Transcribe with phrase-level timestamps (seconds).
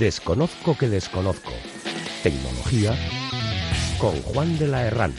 [0.00, 1.52] Desconozco que desconozco.
[2.22, 2.96] Tecnología
[3.98, 5.12] con Juan de la Herrán.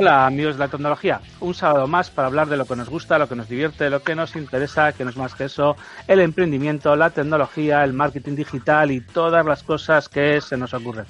[0.00, 3.18] Hola amigos de la tecnología, un sábado más para hablar de lo que nos gusta,
[3.18, 5.74] lo que nos divierte, lo que nos interesa, que no es más que eso,
[6.06, 11.04] el emprendimiento, la tecnología, el marketing digital y todas las cosas que se nos ocurren.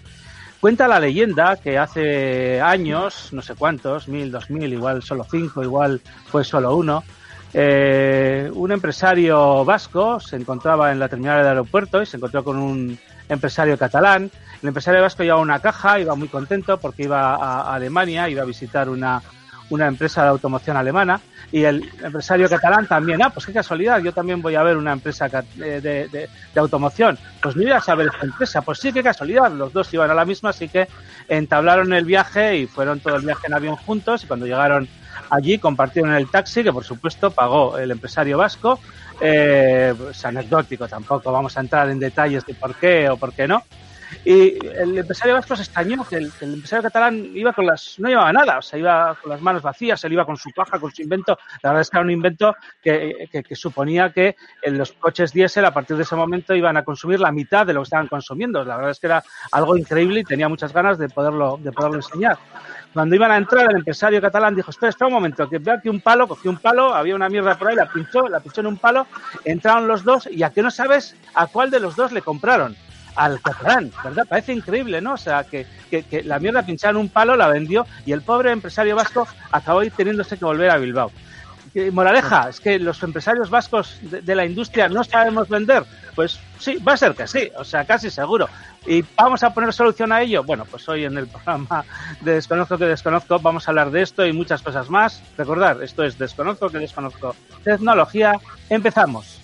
[0.59, 5.63] Cuenta la leyenda que hace años, no sé cuántos, mil, dos mil, igual solo cinco,
[5.63, 7.05] igual fue solo uno,
[7.53, 12.57] eh, un empresario vasco se encontraba en la terminal del aeropuerto y se encontró con
[12.57, 12.99] un
[13.29, 14.31] empresario catalán
[14.63, 18.47] el empresario vasco llevaba una caja, iba muy contento porque iba a Alemania, iba a
[18.47, 19.23] visitar una,
[19.71, 21.21] una empresa de automoción alemana.
[21.51, 24.93] Y el empresario catalán también, ah, pues qué casualidad, yo también voy a ver una
[24.93, 27.19] empresa de, de, de, automoción.
[27.43, 30.15] Pues no iba a saber esta empresa, pues sí, qué casualidad, los dos iban a
[30.15, 30.89] la misma, así que
[31.27, 34.25] entablaron el viaje y fueron todo el viaje en avión juntos.
[34.25, 34.89] Y cuando llegaron
[35.31, 38.79] allí compartieron el taxi, que por supuesto pagó el empresario vasco,
[39.21, 43.49] eh, pues anecdótico tampoco, vamos a entrar en detalles de por qué o por qué
[43.49, 43.63] no,
[44.25, 48.33] y el empresario vasco se extrañó que el, empresario catalán iba con las, no llevaba
[48.33, 51.03] nada, o sea, iba con las manos vacías, él iba con su paja, con su
[51.03, 51.39] invento.
[51.63, 55.65] La verdad es que era un invento que, que, suponía que en los coches diésel
[55.65, 58.65] a partir de ese momento iban a consumir la mitad de lo que estaban consumiendo.
[58.65, 61.97] La verdad es que era algo increíble y tenía muchas ganas de poderlo, de poderlo
[61.97, 62.39] enseñar.
[62.93, 65.89] Cuando iban a entrar, el empresario catalán dijo, espera, espera un momento, que veo aquí
[65.89, 68.69] un palo, cogió un palo, había una mierda por ahí, la pinchó, la pinchó en
[68.69, 69.07] un palo,
[69.45, 72.77] entraron los dos y a que no sabes a cuál de los dos le compraron
[73.19, 74.25] al catalán, ¿verdad?
[74.29, 75.15] Parece increíble, ¿no?
[75.15, 78.53] O sea, que, que, la mierda pinchada en un palo, la vendió y el pobre
[78.53, 81.11] empresario vasco acabó teniéndose que volver a Bilbao.
[81.93, 85.85] Moraleja, es que los empresarios vascos de, de, la industria no sabemos vender.
[86.15, 88.49] Pues sí, va a ser que sí, o sea, casi seguro.
[88.87, 90.43] ¿Y vamos a poner solución a ello?
[90.45, 91.85] Bueno, pues hoy en el programa
[92.21, 95.23] de Desconozco que Desconozco vamos a hablar de esto y muchas cosas más.
[95.37, 97.35] Recordar, esto es Desconozco que Desconozco
[97.65, 98.33] Tecnología.
[98.71, 99.38] Empezamos.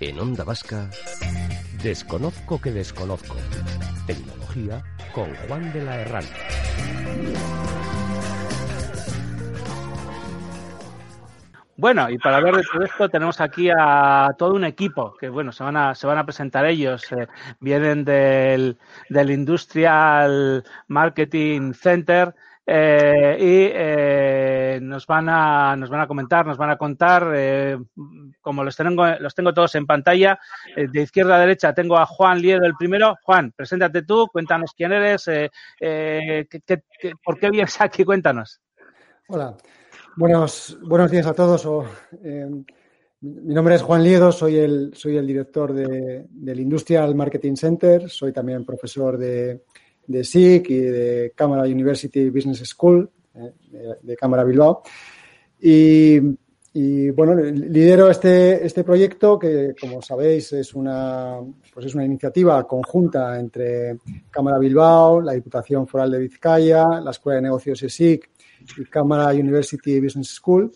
[0.00, 0.88] En Onda Vasca,
[1.82, 3.36] Desconozco que Desconozco.
[4.06, 6.24] Tecnología con Juan de la Herrán.
[11.76, 15.52] Bueno, y para hablar de todo esto tenemos aquí a todo un equipo que, bueno,
[15.52, 17.12] se van a, se van a presentar ellos.
[17.12, 17.26] Eh,
[17.60, 18.78] vienen del,
[19.10, 22.34] del Industrial Marketing Center
[22.72, 27.76] eh, y eh, nos van a nos van a comentar, nos van a contar, eh,
[28.40, 30.38] como los tengo, los tengo todos en pantalla,
[30.76, 33.16] eh, de izquierda a derecha tengo a Juan Liedo el primero.
[33.24, 38.60] Juan, preséntate tú, cuéntanos quién eres, qué, qué, qué, por qué vienes aquí, cuéntanos.
[39.26, 39.56] Hola,
[40.14, 41.68] buenos, buenos días a todos.
[42.22, 48.08] Mi nombre es Juan Liedo, soy el, soy el director de, del Industrial Marketing Center,
[48.08, 49.64] soy también profesor de,
[50.10, 53.52] de SIC y de Cámara University Business School, eh,
[54.02, 54.82] de, Cámara Bilbao.
[55.60, 56.18] Y,
[57.10, 61.38] bueno, lidero este, este proyecto que, como sabéis, es una,
[61.72, 63.98] pues es una iniciativa conjunta entre
[64.30, 68.30] Cámara Bilbao, la Diputación Foral de Vizcaya, la Escuela de Negocios ESIC
[68.78, 70.72] y Cámara University Business School.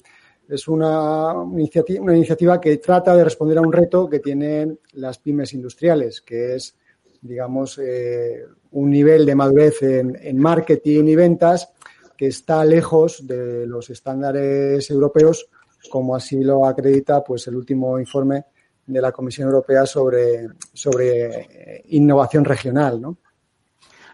[0.49, 5.55] Es iniciativa, una iniciativa que trata de responder a un reto que tienen las pymes
[5.55, 6.77] industriales, que es,
[7.25, 11.73] digamos, eh, un nivel de madurez en, en, marketing y ventas
[12.17, 15.49] que está lejos de los estándares europeos,
[15.91, 18.45] como así lo acredita pues, el último informe
[18.87, 23.01] de la Comisión Europea sobre, sobre innovación regional.
[23.01, 23.17] ¿no?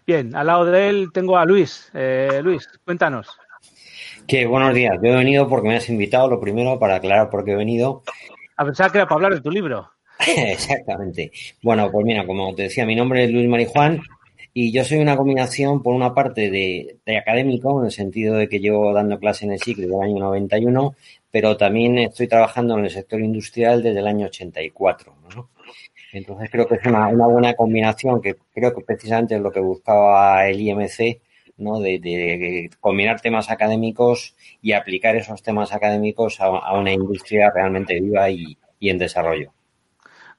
[0.07, 1.91] Bien, al lado de él tengo a Luis.
[1.93, 3.29] Eh, Luis, cuéntanos.
[4.27, 4.97] Que buenos días.
[5.03, 8.05] Yo he venido porque me has invitado, lo primero, para aclarar por qué he venido.
[8.57, 9.91] A pensar que era para hablar de tu libro.
[10.37, 11.33] Exactamente.
[11.63, 14.03] Bueno, pues mira, como te decía, mi nombre es Luis Marijuán
[14.53, 18.61] y yo soy una combinación, por una parte, de, académico, en el sentido de que
[18.61, 20.95] llevo dando clase en el ciclo del año 91,
[21.31, 25.15] pero también estoy trabajando en el sector industrial desde el año 84.
[25.35, 25.49] ¿no?
[26.13, 30.47] Entonces creo que es una, buena combinación, que creo que precisamente es lo que buscaba
[30.49, 31.21] el IMC,
[31.59, 31.79] ¿no?
[31.81, 38.57] De, combinar temas académicos y aplicar esos temas académicos a, una industria realmente viva y
[38.81, 39.53] en desarrollo.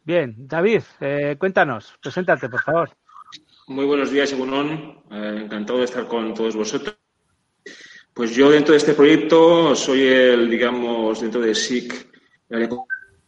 [0.04, 2.90] Bien, David, eh, cuéntanos, preséntate, por favor.
[3.68, 5.04] Muy buenos días, Egunon.
[5.12, 6.98] Eh, encantado de estar con todos vosotros.
[8.14, 12.10] Pues yo dentro de este proyecto soy el, digamos, dentro de SIC,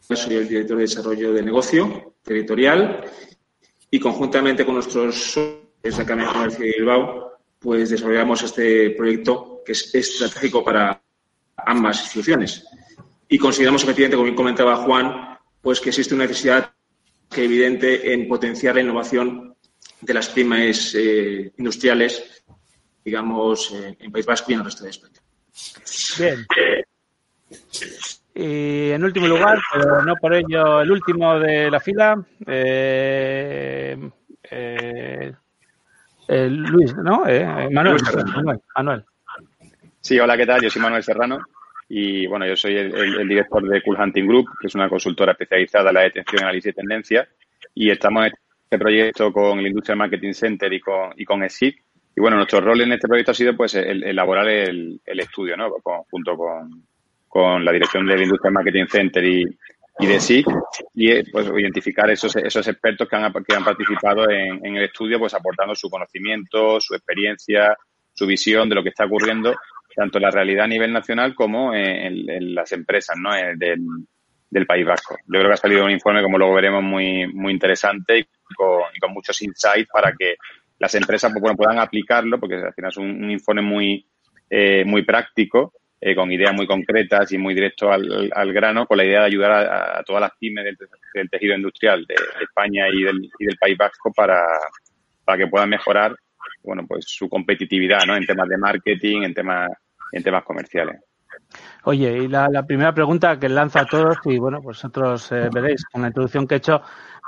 [0.01, 3.05] soy el director de desarrollo de negocio territorial
[3.89, 9.71] y conjuntamente con nuestros socios de Cámara Comercio de Bilbao, pues desarrollamos este proyecto que
[9.71, 11.01] es estratégico para
[11.55, 12.65] ambas instituciones.
[13.29, 15.32] Y consideramos efectivamente, como comentaba Juan,
[15.63, 16.71] pues que existe una necesidad
[17.29, 19.55] que evidente en potenciar la innovación
[20.01, 22.43] de las pymes eh, industriales,
[23.03, 25.19] digamos, en País Vasco y en el resto de España.
[26.19, 26.45] Bien.
[28.35, 33.97] Y en último lugar, pero no por ello el último de la fila, eh,
[34.51, 35.33] eh,
[36.27, 37.23] Luis, ¿no?
[37.71, 39.05] Manuel, Manuel, Manuel.
[40.01, 40.61] Sí, hola, ¿qué tal?
[40.61, 41.39] Yo soy Manuel Serrano
[41.89, 45.89] y bueno, yo soy el, director de Cool Hunting Group, que es una consultora especializada
[45.89, 47.27] en la detección, análisis de tendencias
[47.75, 48.33] y estamos en
[48.63, 51.83] este proyecto con el Industrial Marketing Center y con, y con ESIC.
[52.15, 55.71] Y bueno, nuestro rol en este proyecto ha sido pues elaborar el, estudio, ¿no?
[56.09, 56.83] junto con,
[57.27, 59.43] con la dirección del Industrial Marketing Center y,
[59.99, 60.47] y de SIC
[60.93, 65.19] y pues identificar esos, esos expertos que han, que han participado en, en, el estudio,
[65.19, 67.75] pues aportando su conocimiento, su experiencia,
[68.13, 69.55] su visión de lo que está ocurriendo
[69.95, 73.35] tanto la realidad a nivel nacional como en, las empresas ¿no?
[73.35, 73.81] Eh, del,
[74.49, 75.15] del, País Vasco.
[75.25, 78.25] Yo creo que ha salido un informe, como luego veremos, muy, muy interesante y
[78.55, 80.35] con, muchos insights para que
[80.79, 84.05] las empresas pues, puedan aplicarlo, porque al final es un, informe muy,
[84.49, 88.97] eh, muy práctico, eh, con ideas muy concretas y muy directo al, al, grano, con
[88.97, 93.23] la idea de ayudar a, todas las pymes del, tejido industrial de, España y del,
[93.39, 94.43] y del País Vasco para,
[95.23, 96.15] para que puedan mejorar
[96.63, 98.15] bueno, pues su competitividad, ¿no?
[98.15, 99.69] En temas de marketing, en temas
[100.13, 101.01] en temas comerciales.
[101.85, 105.83] Oye, y la, primera pregunta que lanzo a todos, y bueno, pues vosotros eh, veréis
[105.91, 106.81] con la introducción que he hecho,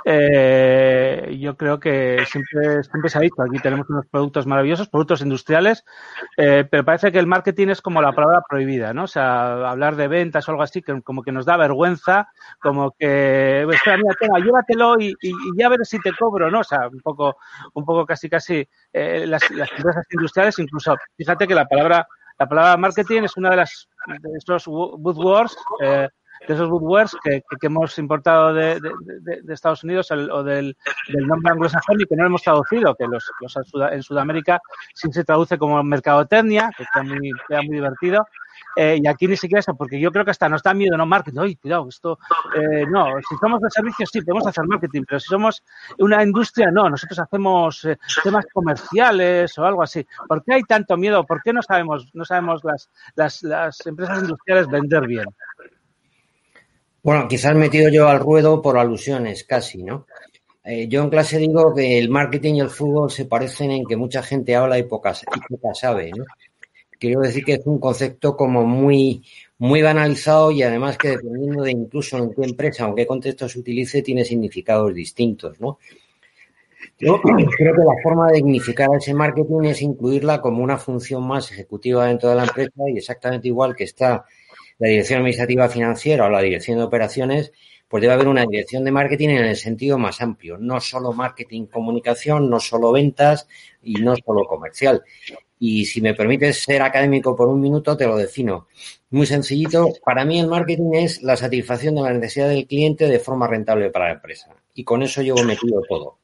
[0.08, 5.20] eh, yo creo que siempre, siempre se ha dicho, aquí tenemos unos productos maravillosos, productos
[5.20, 5.84] industriales,
[6.38, 9.04] eh, pero parece que el marketing es como la palabra prohibida, ¿no?
[9.04, 12.28] O sea, hablar de ventas o algo así, que como que nos da vergüenza,
[12.58, 15.14] como que, espera, mira, tenga, llévatelo y,
[15.58, 16.60] ya veré si te cobro, ¿no?
[16.60, 17.36] O sea, un poco,
[17.74, 22.06] un poco casi, casi, las empresas industriales, incluso, fíjate que la palabra
[22.38, 26.08] la palabra marketing es una de las de esos buzzwords, eh,
[26.46, 30.76] de esos buzzwords que, que, hemos importado de, de, Estados Unidos o del,
[31.08, 33.56] nombre anglosajón y que no hemos traducido, que los, los
[33.92, 34.60] en Sudamérica
[34.94, 38.26] sí se traduce como mercadotecnia, que queda muy, queda muy divertido.
[38.74, 41.06] Eh, y aquí ni siquiera eso, porque yo creo que hasta nos da miedo, ¿no?
[41.06, 42.18] Marketing, oye, cuidado, esto,
[42.54, 45.62] eh, no, si somos de servicios, sí, podemos hacer marketing, pero si somos
[45.98, 50.06] una industria, no, nosotros hacemos eh, temas comerciales o algo así.
[50.28, 51.24] ¿Por qué hay tanto miedo?
[51.24, 55.26] ¿Por qué no sabemos, no sabemos las, las, las empresas industriales vender bien?
[57.06, 60.08] Bueno, quizás metido yo al ruedo por alusiones, casi, ¿no?
[60.64, 63.94] Eh, yo en clase digo que el marketing y el fútbol se parecen en que
[63.94, 66.24] mucha gente habla y poca, y poca sabe, ¿no?
[66.98, 69.22] quiero decir que es un concepto como muy,
[69.58, 73.60] muy banalizado y además que dependiendo de incluso en qué empresa en qué contexto se
[73.60, 75.78] utilice, tiene significados distintos, ¿no?
[76.98, 81.52] Yo creo que la forma de dignificar ese marketing es incluirla como una función más
[81.52, 84.24] ejecutiva dentro de la empresa y exactamente igual que está
[84.78, 87.52] la dirección administrativa financiera o la dirección de operaciones,
[87.88, 91.66] pues debe haber una dirección de marketing en el sentido más amplio, no solo marketing
[91.66, 93.46] comunicación, no solo ventas
[93.82, 95.02] y no solo comercial.
[95.58, 98.66] Y si me permites ser académico por un minuto, te lo defino.
[99.10, 103.20] Muy sencillito, para mí el marketing es la satisfacción de la necesidad del cliente de
[103.20, 104.50] forma rentable para la empresa.
[104.74, 106.18] Y con eso yo metido todo.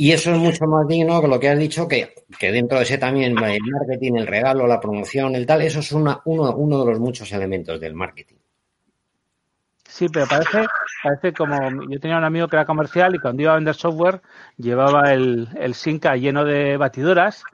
[0.00, 2.84] Y eso es mucho más digno que lo que has dicho, que, que dentro de
[2.84, 6.82] ese también el marketing, el regalo, la promoción, el tal, eso es una, uno, uno
[6.82, 8.36] de los muchos elementos del marketing.
[9.86, 10.64] Sí, pero parece,
[11.02, 14.22] parece como yo tenía un amigo que era comercial y cuando iba a vender software
[14.56, 17.44] llevaba el, el Sinca lleno de batidoras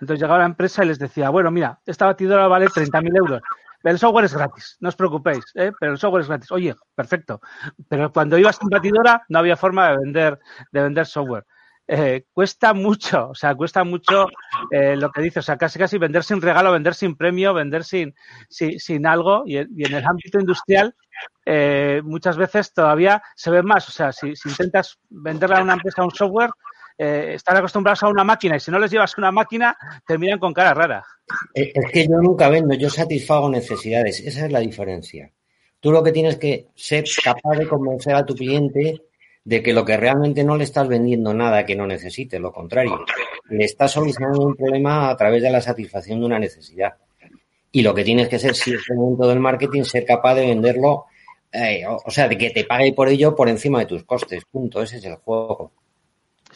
[0.00, 3.42] entonces llegaba la empresa y les decía, bueno, mira, esta batidora vale 30.000 euros.
[3.82, 5.72] El software es gratis, no os preocupéis, ¿eh?
[5.78, 6.52] pero el software es gratis.
[6.52, 7.40] Oye, perfecto.
[7.88, 10.38] Pero cuando ibas sin batidora no había forma de vender,
[10.70, 11.44] de vender software.
[11.88, 14.26] Eh, cuesta mucho, o sea, cuesta mucho
[14.72, 17.84] eh, lo que dice, o sea, casi casi vender sin regalo, vender sin premio, vender
[17.84, 18.14] sin,
[18.48, 19.44] sin, algo.
[19.46, 20.94] Y, en el ámbito industrial,
[21.44, 23.88] eh, muchas veces todavía se ve más.
[23.88, 26.50] O sea, si, si intentas venderle a una empresa un software,
[26.98, 29.76] eh, están acostumbrados a una máquina y si no les llevas una máquina,
[30.06, 31.04] te miran con cara rara.
[31.52, 34.20] Es que yo nunca vendo, yo satisfago necesidades.
[34.20, 35.30] Esa es la diferencia.
[35.80, 39.02] Tú lo que tienes que ser capaz de convencer a tu cliente
[39.46, 43.04] de que lo que realmente no le estás vendiendo nada que no necesite, lo contrario,
[43.48, 46.94] le estás solucionando un problema a través de la satisfacción de una necesidad.
[47.70, 50.46] Y lo que tienes que ser, si es el momento del marketing, ser capaz de
[50.46, 51.04] venderlo,
[51.52, 54.42] eh, o sea, de que te pague por ello por encima de tus costes.
[54.50, 54.82] Punto.
[54.82, 55.70] Ese es el juego.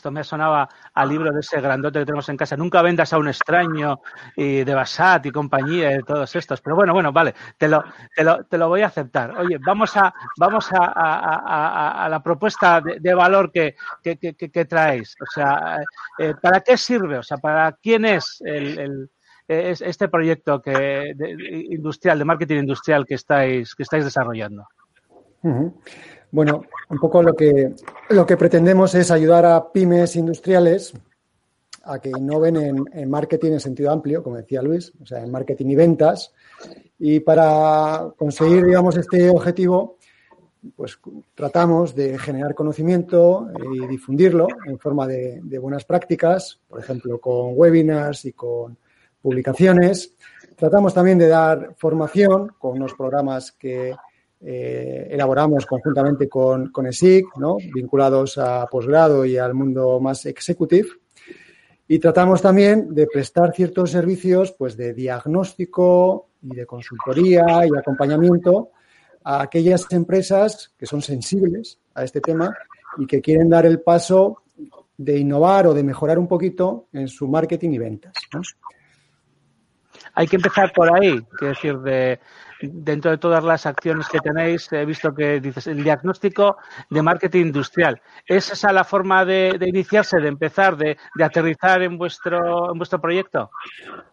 [0.01, 2.57] Esto me sonaba al libro de ese grandote que tenemos en casa.
[2.57, 4.01] Nunca vendas a un extraño
[4.35, 6.63] y de Basat y compañía y todos estos.
[6.63, 7.85] Pero bueno, bueno, vale, te lo,
[8.17, 9.39] te lo, te lo voy a aceptar.
[9.39, 14.65] Oye, vamos a, vamos a, a, la propuesta de, de valor que, que, que, que,
[14.65, 15.15] traéis.
[15.21, 15.81] O sea,
[16.17, 17.19] eh, ¿para qué sirve?
[17.19, 19.11] O sea, ¿para quién es el, el
[19.47, 21.13] este proyecto que,
[21.69, 24.67] industrial, de marketing industrial que estáis, que estáis desarrollando?
[26.33, 27.75] Bueno, un poco lo que,
[28.11, 30.95] lo que pretendemos es ayudar a pymes industriales
[31.85, 35.67] a que innoven en, marketing en sentido amplio, como decía Luis, o sea, en marketing
[35.67, 36.33] y ventas.
[36.99, 39.97] Y para conseguir, digamos, este objetivo,
[40.77, 40.99] pues
[41.35, 48.27] tratamos de generar conocimiento y difundirlo en forma de, buenas prácticas, por ejemplo, con webinars
[48.27, 48.77] y con
[49.23, 50.15] publicaciones.
[50.57, 53.97] Tratamos también de dar formación con unos programas que
[54.43, 57.57] eh, elaboramos conjuntamente con, con ESIC, ¿no?
[57.57, 60.89] vinculados a posgrado y al mundo más executive.
[61.87, 68.71] Y tratamos también de prestar ciertos servicios pues, de diagnóstico y de consultoría y acompañamiento
[69.25, 72.57] a aquellas empresas que son sensibles a este tema
[72.97, 74.43] y que quieren dar el paso
[74.97, 78.13] de innovar o de mejorar un poquito en su marketing y ventas.
[80.15, 82.21] Hay que empezar por ahí, quiero decir, de,
[82.63, 86.57] dentro de todas las acciones que tenéis, he visto que dices el diagnóstico
[86.89, 88.01] de marketing industrial.
[88.27, 93.51] ¿Es esa la forma de, iniciarse, de empezar, de, aterrizar en vuestro, en vuestro proyecto?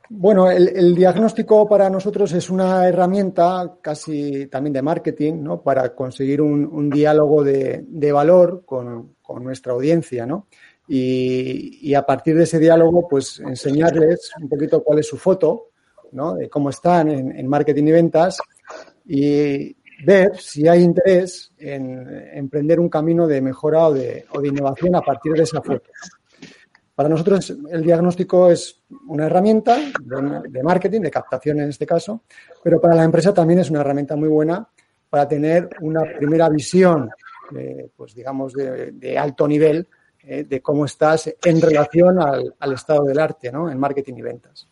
[0.09, 5.61] Bueno, el, diagnóstico para nosotros es una herramienta casi también de marketing, ¿no?
[5.61, 10.47] Para conseguir un, diálogo de, valor con, nuestra audiencia, ¿no?
[10.87, 15.66] Y, a partir de ese diálogo, pues enseñarles un poquito cuál es su foto,
[16.11, 18.37] de cómo están en, marketing y ventas
[19.05, 25.01] y ver si hay interés en emprender un camino de mejora o de, innovación a
[25.01, 25.89] partir de esa foto.
[26.95, 29.77] Para nosotros el diagnóstico es una herramienta
[30.49, 32.23] de, marketing, de captación en este caso,
[32.63, 34.67] pero para la empresa también es una herramienta muy buena
[35.09, 37.09] para tener una primera visión,
[37.95, 39.87] pues digamos, de, alto nivel
[40.23, 44.67] eh, de cómo estás en relación al, al estado del arte en marketing y ventas.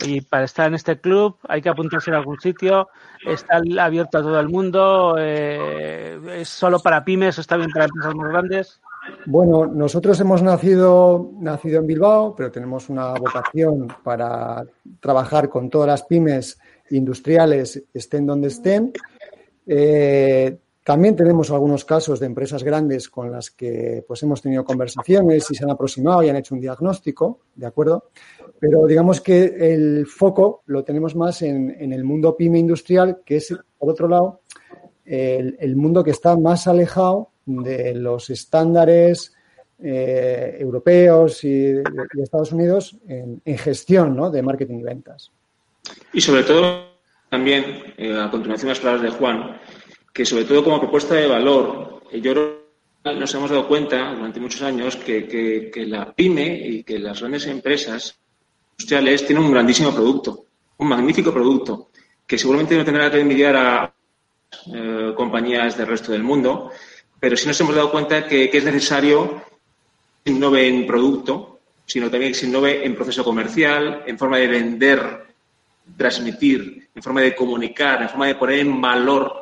[0.00, 2.88] Y para estar en este club hay que apuntarse en algún sitio,
[3.26, 8.14] está abierto a todo el mundo, eh, es solo para pymes, está bien para empresas
[8.14, 8.80] más grandes.
[9.26, 14.64] Bueno, nosotros hemos nacido, nacido en Bilbao, pero tenemos una vocación para
[15.00, 16.58] trabajar con todas las pymes
[16.90, 18.92] industriales, estén donde estén.
[19.66, 25.50] Eh, también tenemos algunos casos de empresas grandes con las que pues, hemos tenido conversaciones
[25.50, 28.04] y se han aproximado y han hecho un diagnóstico, ¿de acuerdo?
[28.60, 33.54] Pero digamos que el foco lo tenemos más en, el mundo pyme industrial, que es,
[33.78, 34.40] por otro lado,
[35.04, 39.32] el, mundo que está más alejado de los estándares
[39.80, 41.84] eh, europeos y de,
[42.22, 44.30] Estados Unidos en, gestión ¿no?
[44.30, 45.30] de marketing y ventas.
[46.12, 46.88] Y sobre todo,
[47.30, 49.60] también, eh, a continuación las palabras de Juan,
[50.12, 52.34] que sobre todo como propuesta de valor, eh, yo
[53.04, 58.18] nos hemos dado cuenta durante muchos años que, la pyme y que las grandes empresas
[58.78, 61.90] industriales tienen un grandísimo producto, un magnífico producto,
[62.24, 63.94] que seguramente no tendrá que envidiar a
[64.72, 66.70] eh, compañías del resto del mundo,
[67.18, 69.42] pero sí nos hemos dado cuenta que, es necesario
[70.24, 74.46] que innove en producto, sino también que se innove en proceso comercial, en forma de
[74.46, 75.26] vender,
[75.96, 79.32] transmitir, en forma de comunicar, en forma de poner en valor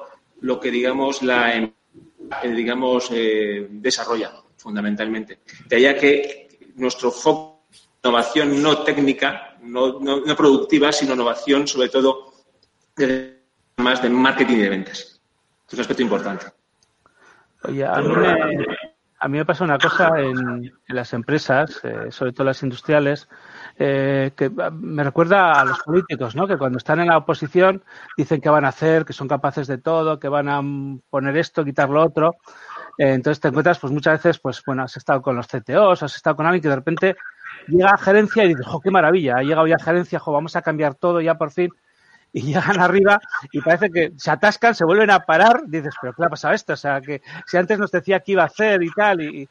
[0.41, 1.71] lo que, digamos, la em,
[2.43, 5.41] eh, digamos, eh, desarrolla fundamentalmente.
[5.69, 7.56] De allá que nuestro foco
[8.07, 12.33] innovación no técnica, no, no, productiva, sino innovación sobre todo
[13.77, 15.21] más de marketing y de ventas.
[15.67, 16.47] Es un aspecto importante.
[17.65, 18.67] Oye, a mí me,
[19.19, 23.29] a mí me pasa una cosa en, las empresas, eh, sobre todo las industriales,
[23.79, 26.47] eh, que me recuerda a los políticos, ¿no?
[26.47, 27.83] Que cuando están en la oposición
[28.17, 30.61] dicen que van a hacer, que son capaces de todo, que van a
[31.09, 32.37] poner esto, quitar lo otro.
[32.99, 36.15] Eh, entonces te encuentras, pues muchas veces, pues bueno, has estado con los CTOs, has
[36.15, 37.17] estado con alguien que de repente
[37.69, 40.57] llega a gerencia y dices, jo, qué maravilla, ha llegado ya a gerencia, jo, vamos
[40.57, 41.71] a cambiar todo ya por fin
[42.37, 43.19] y llegan arriba
[43.51, 46.53] y parece que se atascan, se vuelven a parar, dices, pero ¿qué le ha pasado
[46.53, 46.75] esto?
[46.75, 49.49] O sea, que si antes nos decía que iba a hacer y tal, y,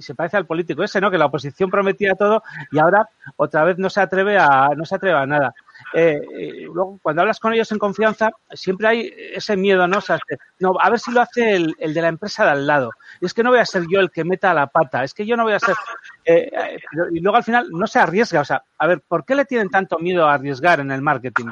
[0.00, 1.10] se parece al político ese, ¿no?
[1.10, 4.94] Que la oposición prometía todo y ahora otra vez no se atreve a, no se
[4.94, 5.54] atreve a nada.
[5.92, 9.98] Eh, eh, luego, cuando hablas con ellos en confianza, siempre hay ese miedo, ¿no?
[9.98, 10.18] O sea,
[10.58, 12.92] no, a ver si lo hace el, el, de la empresa de al lado.
[13.20, 15.26] Y es que no voy a ser yo el que meta la pata, es que
[15.26, 15.74] yo no voy a ser.
[16.24, 16.50] Eh,
[17.12, 18.40] y luego al final no se arriesga.
[18.40, 21.46] O sea, a ver, ¿por qué le tienen tanto miedo a arriesgar en el marketing?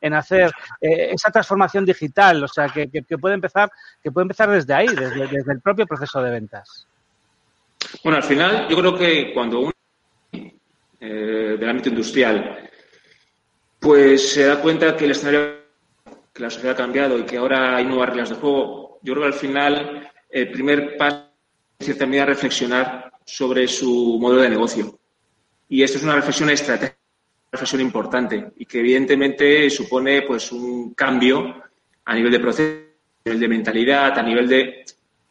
[0.00, 0.50] en hacer
[0.80, 3.70] esa transformación digital, o sea, que, que, puede empezar,
[4.02, 6.86] que puede empezar desde ahí, desde, desde el propio proceso de ventas.
[8.02, 9.72] Bueno, al final, yo creo que cuando uno
[11.00, 12.69] del ámbito industrial
[13.80, 15.56] pues se da cuenta que el escenario,
[16.32, 19.00] que la sociedad ha cambiado y que ahora hay nuevas reglas de juego.
[19.02, 21.30] Yo creo que al final el primer paso
[21.78, 24.98] es, en reflexionar sobre su modelo de negocio.
[25.68, 26.98] Y esto es una reflexión estratégica.
[27.50, 31.62] reflexión importante y que evidentemente supone pues un cambio
[32.04, 32.84] a nivel de proceso,
[33.24, 34.84] a nivel de mentalidad, a nivel de,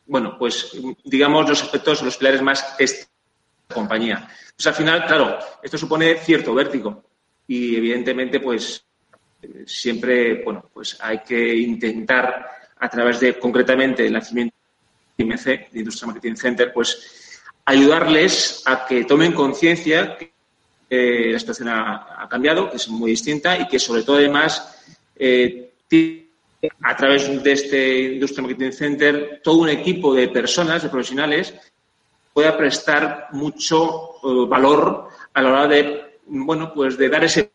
[0.08, 2.86] bueno, pues digamos los aspectos, los pilares más de
[3.70, 4.28] la compañía.
[4.56, 7.09] Pues al final, claro, esto supone cierto vértigo
[7.50, 8.86] y evidentemente pues
[9.66, 12.46] siempre, bueno, pues hay que intentar
[12.78, 14.56] a través de concretamente el nacimiento
[15.18, 20.32] de IMC, de Industrial Marketing Center, pues ayudarles a que tomen conciencia que
[20.92, 24.84] eh, la situación ha, cambiado, que es muy distinta y que sobre todo además
[25.16, 25.72] eh,
[26.84, 31.56] a través de este Industrial Marketing Center todo un equipo de personas, de profesionales,
[32.32, 37.52] pueda prestar mucho eh, valor a la hora de, bueno, pues de dar ese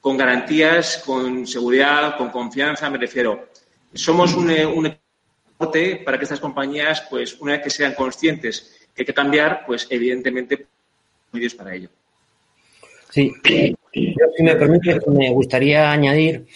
[0.00, 3.48] con garantías, con seguridad, con confianza, me refiero.
[3.92, 4.96] Somos un, un
[5.58, 9.86] para que estas compañías, pues una vez que sean conscientes que hay que cambiar, pues
[9.90, 10.66] evidentemente
[11.32, 11.88] medios para ello.
[13.10, 16.46] Sí, si me permite, me gustaría añadir,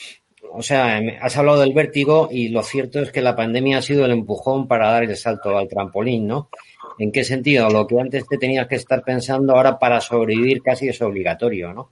[0.52, 4.04] o sea, has hablado del vértigo y lo cierto es que la pandemia ha sido
[4.04, 6.50] el empujón para dar el salto al trampolín, ¿no?
[6.98, 7.68] ¿En qué sentido?
[7.70, 11.90] Lo que antes te tenías que estar pensando, ahora para sobrevivir casi es obligatorio, ¿no?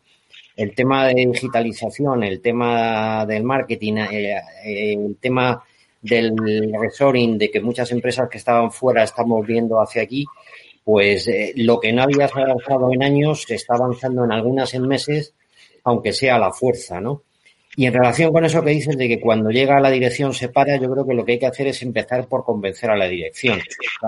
[0.57, 5.63] El tema de digitalización, el tema del marketing, eh, eh, el tema
[6.03, 6.35] del
[6.81, 10.27] resoring, de que muchas empresas que estaban fuera estamos viendo hacia aquí,
[10.85, 14.89] pues eh, lo que no había avanzado en años se está avanzando en algunas en
[14.89, 15.35] meses,
[15.85, 17.23] aunque sea a la fuerza, ¿no?
[17.79, 20.49] Y en relación con eso que dices de que cuando llega a la dirección se
[20.49, 23.07] para, yo creo que lo que hay que hacer es empezar por convencer a la
[23.07, 23.61] dirección.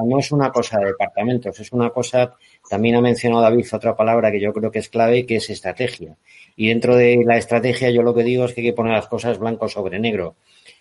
[0.09, 2.35] no es una cosa de departamentos, es una cosa,
[2.69, 6.17] también ha mencionado David otra palabra que yo creo que es clave, que es estrategia.
[6.57, 9.07] Y dentro de la estrategia yo lo que digo es que hay que poner las
[9.07, 10.35] cosas blanco sobre negro.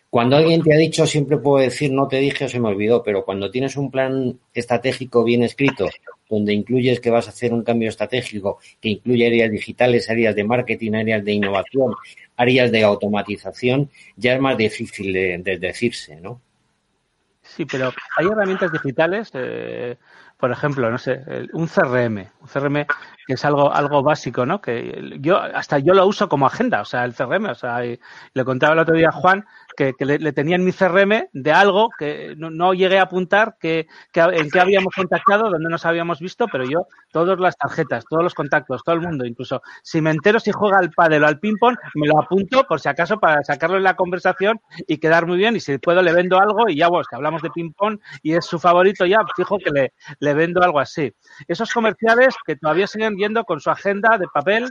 [0.10, 3.04] Cuando alguien te ha dicho, siempre puedo decir no te dije o se me olvidó,
[3.04, 5.88] pero cuando tienes un plan estratégico bien escrito,
[6.30, 10.44] donde incluyes que vas a hacer un cambio estratégico, que incluye áreas digitales, áreas de
[10.44, 11.96] marketing, áreas de innovación,
[12.38, 16.42] áreas de automatización, ya es más difícil de, decirse, ¿no?
[17.42, 19.98] Sí, pero hay herramientas digitales, eh,
[20.38, 22.86] por ejemplo, no sé, un CRM, un CRM
[23.26, 24.62] que es algo algo básico, ¿no?
[24.62, 28.46] Que yo hasta yo lo uso como agenda, o sea, el CRM, o sea, le
[28.46, 32.36] contaba el otro día a Juan que, le, tenía en mi CRM de algo que
[32.38, 36.88] no, llegué a apuntar que, en qué habíamos contactado, dónde nos habíamos visto, pero yo
[37.12, 40.80] todas las tarjetas, todos los contactos, todo el mundo, incluso si me entero si juega
[40.80, 43.84] al pádel o al ping pong, me lo apunto por si acaso para sacarlo en
[43.84, 47.08] la conversación y quedar muy bien y si puedo le vendo algo y ya, pues
[47.08, 50.62] que hablamos de ping pong y es su favorito ya, fijo que le, le vendo
[50.62, 51.14] algo así.
[51.48, 54.70] Esos comerciales que todavía siguen yendo con su agenda de papel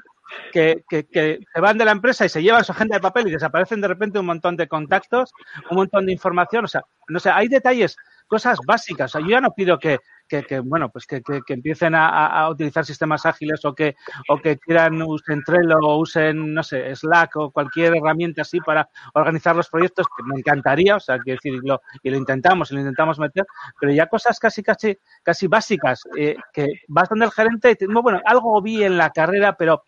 [0.53, 3.81] que, se van de la empresa y se llevan su agenda de papel y desaparecen
[3.81, 5.33] de repente un montón de contactos,
[5.71, 6.65] un montón de información.
[6.65, 9.11] O sea, no sé, hay detalles, cosas básicas.
[9.11, 13.25] O sea, yo ya no pido que, que, bueno, pues que, empiecen a, utilizar sistemas
[13.27, 13.97] ágiles o que,
[14.29, 18.89] o que quieran usen Trello o usen, no sé, Slack o cualquier herramienta así para
[19.15, 22.81] organizar los proyectos, que me encantaría, o sea, que decirlo, y lo intentamos, y lo
[22.81, 23.47] intentamos meter,
[23.81, 28.21] pero ya cosas casi, casi, casi básicas, eh, que vas donde el gerente y bueno,
[28.25, 29.83] algo vi en la carrera, pero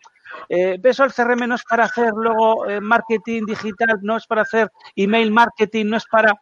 [0.49, 4.41] eh, eso el CRM no es para hacer luego eh, marketing digital, no es para
[4.43, 6.33] hacer email marketing, no es para...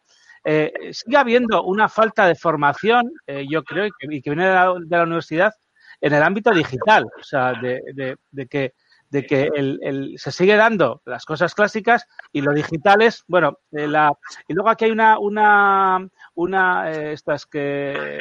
[0.42, 4.48] Eh, sigue habiendo una falta de formación, eh, yo creo, y que, y que viene
[4.48, 5.52] de la, de la, universidad
[6.00, 8.72] en el ámbito digital, o sea, de, de, de que
[9.10, 13.58] de que el, el, se sigue dando las cosas clásicas y lo digital es, bueno,
[13.72, 14.12] eh, la,
[14.46, 18.20] y luego aquí hay una, una, una eh, estas que,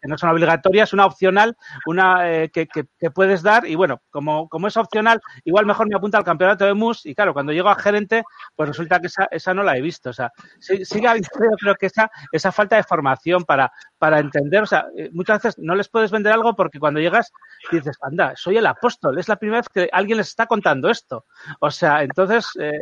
[0.00, 4.48] que, no son obligatorias, una opcional, una eh, que, que, puedes dar y bueno, como,
[4.48, 7.70] como es opcional, igual mejor me apunta al campeonato de MUS y claro, cuando llego
[7.70, 8.22] a gerente,
[8.54, 11.86] pues resulta que esa, esa no la he visto, o sea, sigue habiendo creo que
[11.86, 15.88] esa, esa falta de formación para, para entender, o sea, eh, muchas veces no les
[15.88, 17.32] puedes vender algo porque cuando llegas
[17.72, 21.24] dices, anda, soy el apóstol, es la primera vez que alguien les está contando esto.
[21.60, 22.72] O sea, entonces, eh,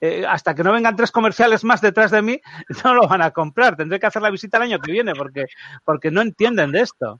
[0.00, 2.40] eh, hasta que no vengan tres comerciales más detrás de mí,
[2.84, 3.76] no lo van a comprar.
[3.76, 5.44] Tendré que hacer la visita el año que viene porque,
[5.84, 7.18] porque no entienden de esto.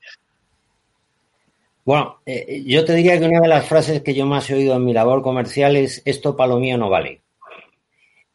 [1.85, 4.77] Bueno, eh, yo te diría que una de las frases que yo más he oído
[4.77, 7.21] en mi labor comercial es esto para lo mío no vale.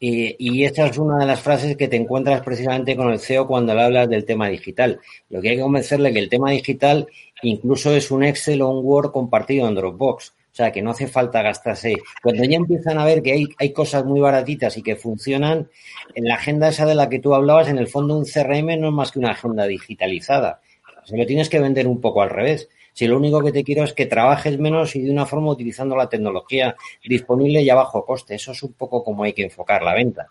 [0.02, 3.46] Y, y, esta es una de las frases que te encuentras precisamente con el CEO
[3.46, 4.98] cuando le hablas del tema digital.
[5.28, 7.06] Lo que hay que convencerle que el tema digital
[7.42, 10.34] incluso es un Excel o un Word compartido en Dropbox.
[10.52, 11.94] O sea, que no hace falta gastarse.
[12.22, 15.68] Cuando ya empiezan a ver que hay, hay cosas muy baratitas y que funcionan,
[16.14, 18.88] en la agenda esa de la que tú hablabas, en el fondo un CRM no
[18.88, 20.60] es más que una agenda digitalizada.
[21.04, 22.68] Se lo tienes que vender un poco al revés.
[22.92, 25.96] Si lo único que te quiero es que trabajes menos y de una forma utilizando
[25.96, 28.34] la tecnología disponible y a bajo coste.
[28.34, 30.28] Eso es un poco como hay que enfocar la venta.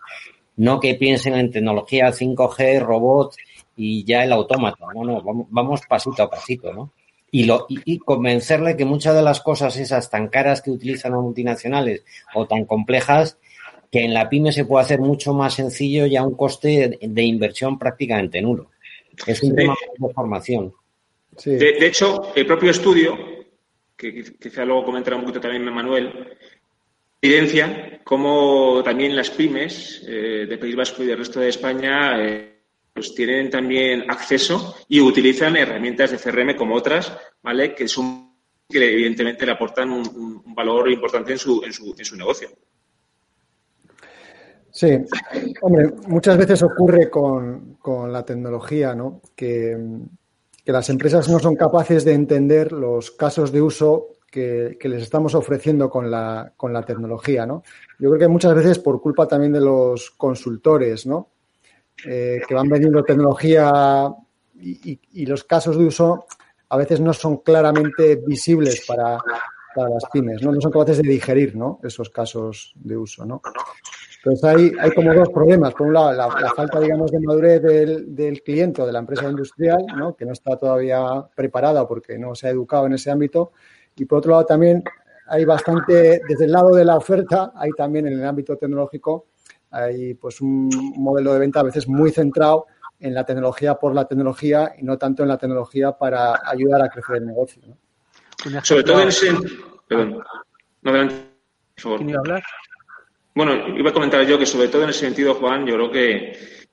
[0.56, 3.34] No que piensen en tecnología 5G, robot
[3.76, 4.86] y ya el autómata.
[4.94, 6.92] No, no, vamos, vamos pasito a pasito, ¿no?
[7.30, 11.20] Y, lo, y, convencerle que muchas de las cosas esas tan caras que utilizan las
[11.20, 13.38] multinacionales o tan complejas,
[13.90, 17.22] que en la pyme se puede hacer mucho más sencillo y a un coste de,
[17.22, 18.70] inversión prácticamente nulo.
[19.26, 20.72] Es un tema de formación.
[21.44, 23.16] De, hecho, el propio estudio,
[23.96, 26.36] que quizá luego comentará un poquito también Manuel,
[27.20, 32.49] evidencia cómo también las pymes eh, de País Vasco y del resto de España eh,
[32.92, 37.74] pues tienen también acceso y utilizan herramientas de CRM como otras, ¿vale?
[37.74, 38.30] Que son
[38.70, 42.48] que evidentemente le aportan un, valor importante en su, en su, en su negocio.
[44.70, 44.96] Sí,
[45.62, 47.76] hombre, muchas veces ocurre con,
[48.12, 49.20] la tecnología, ¿no?
[49.34, 49.76] Que,
[50.64, 55.34] que, las empresas no son capaces de entender los casos de uso que, les estamos
[55.34, 57.62] ofreciendo con la, con la tecnología, ¿no?
[57.98, 61.30] Yo creo que muchas veces por culpa también de los consultores, ¿no?
[62.06, 64.12] Eh, que van vendiendo tecnología
[64.58, 66.26] y, los casos de uso
[66.68, 69.18] a veces no son claramente visibles para,
[69.76, 70.52] las pymes, ¿no?
[70.52, 71.80] No son capaces de digerir, ¿no?
[71.82, 73.40] Esos casos de uso, ¿no?
[74.18, 75.72] Entonces hay, hay como dos problemas.
[75.72, 79.28] Por un lado, la, falta, digamos, de madurez del, del, cliente o de la empresa
[79.28, 80.14] industrial, ¿no?
[80.14, 81.00] Que no está todavía
[81.34, 83.52] preparada porque no se ha educado en ese ámbito.
[83.96, 84.84] Y por otro lado, también
[85.30, 89.26] hay bastante, desde el lado de la oferta, hay también en el ámbito tecnológico,
[89.70, 92.66] hay pues un modelo de venta a veces muy centrado
[92.98, 96.88] en la tecnología por la tecnología y no tanto en la tecnología para ayudar a
[96.88, 97.62] crecer el negocio.
[98.62, 99.32] Sobre todo en ese...
[99.86, 100.22] Perdón.
[100.82, 101.14] No, adelante,
[101.74, 101.98] por favor.
[101.98, 102.42] ¿Quién iba a hablar?
[103.34, 106.66] Bueno, iba a comentar yo que sobre todo en ese sentido, Juan, yo creo que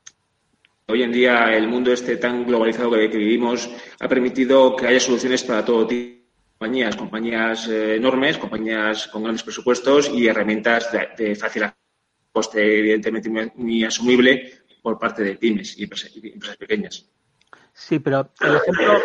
[0.87, 5.43] hoy en día el mundo este tan globalizado que, vivimos ha permitido que haya soluciones
[5.43, 6.17] para todo tipo
[6.57, 11.65] compañías, compañías eh, enormes, compañías con grandes presupuestos y herramientas de, fácil
[12.37, 16.11] coste, evidentemente, muy, asumible por parte de pymes y empresas,
[16.57, 17.09] pequeñas.
[17.73, 19.01] Sí, pero el ejemplo,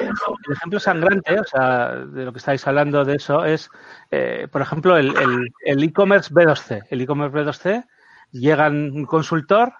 [0.46, 3.70] el ejemplo sangrante, o sea, de lo que estáis hablando de eso, es,
[4.10, 6.86] eh, por ejemplo, el e-commerce el, B2C.
[6.90, 7.86] El e-commerce B2C
[8.32, 9.72] llega un consultor,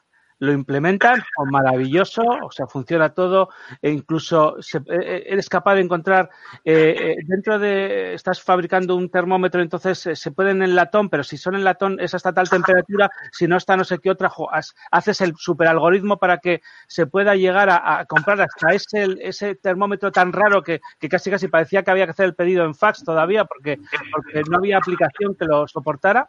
[0.43, 3.51] lo implementan, o maravilloso, o sea, funciona todo,
[3.81, 6.31] e incluso se, e, e, eres capaz de encontrar
[6.65, 11.23] eh, eh, dentro de, estás fabricando un termómetro, entonces eh, se pueden en latón, pero
[11.23, 14.33] si son en latón es hasta tal temperatura, si no está no sé qué otra,
[14.91, 20.33] haces el superalgoritmo para que se pueda llegar a, comprar hasta ese, ese termómetro tan
[20.33, 23.45] raro que, que, casi casi parecía que había que hacer el pedido en fax todavía
[23.45, 23.79] porque,
[24.11, 26.27] porque no había aplicación que lo soportara.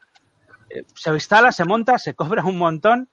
[0.93, 3.10] Se instala, se monta, se cobra un montón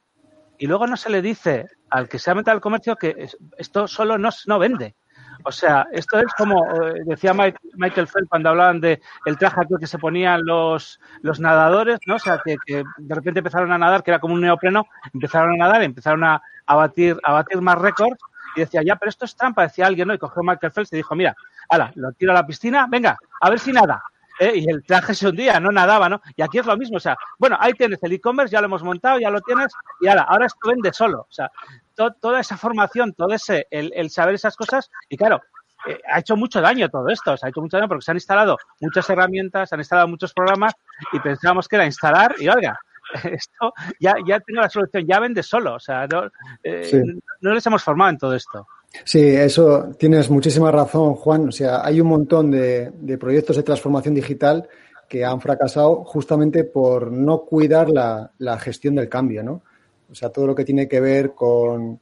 [0.61, 3.89] y luego no se le dice al que se ha metido al comercio que esto
[3.89, 4.95] solo no, no vende.
[5.43, 9.87] O sea, esto es como eh, decía Michael Fell cuando hablaban de el traje que
[9.87, 12.17] se ponían los, los nadadores, ¿no?
[12.17, 15.65] O sea, que, de repente empezaron a nadar, que era como un neopreno, empezaron a
[15.65, 18.21] nadar, empezaron a, batir, a batir más récords
[18.55, 20.15] y decía, ya, pero esto es trampa, decía alguien, ¿no?
[20.15, 21.35] Y cogió Michael Phelps y dijo, mira,
[21.71, 24.03] ala, lo tiro a la piscina, venga, a ver si nada.
[24.41, 24.53] ¿Eh?
[24.57, 26.21] y el traje se hundía, no nadaba, ¿no?
[26.35, 28.83] Y aquí es lo mismo, o sea, bueno, ahí tienes el e-commerce, ya lo hemos
[28.83, 31.51] montado, ya lo tienes, y ahora, ahora esto vende solo, o sea,
[31.95, 35.41] toda esa formación, todo ese, el, saber esas cosas, y claro,
[35.87, 38.11] eh, ha hecho mucho daño todo esto, o sea, ha hecho mucho daño porque se
[38.11, 40.73] han instalado muchas herramientas, se han instalado muchos programas
[41.13, 42.79] y pensábamos que era instalar y oiga,
[43.25, 46.31] esto ya, ya tengo la solución, ya vende solo, o sea, no,
[46.63, 47.03] eh,
[47.41, 48.67] no les hemos formado en todo esto.
[49.05, 51.49] Sí, eso tienes muchísima razón, Juan.
[51.49, 54.69] O sea, hay un montón de, proyectos de transformación digital
[55.09, 59.63] que han fracasado justamente por no cuidar la, gestión del cambio, ¿no?
[60.11, 62.01] O sea, todo lo que tiene que ver con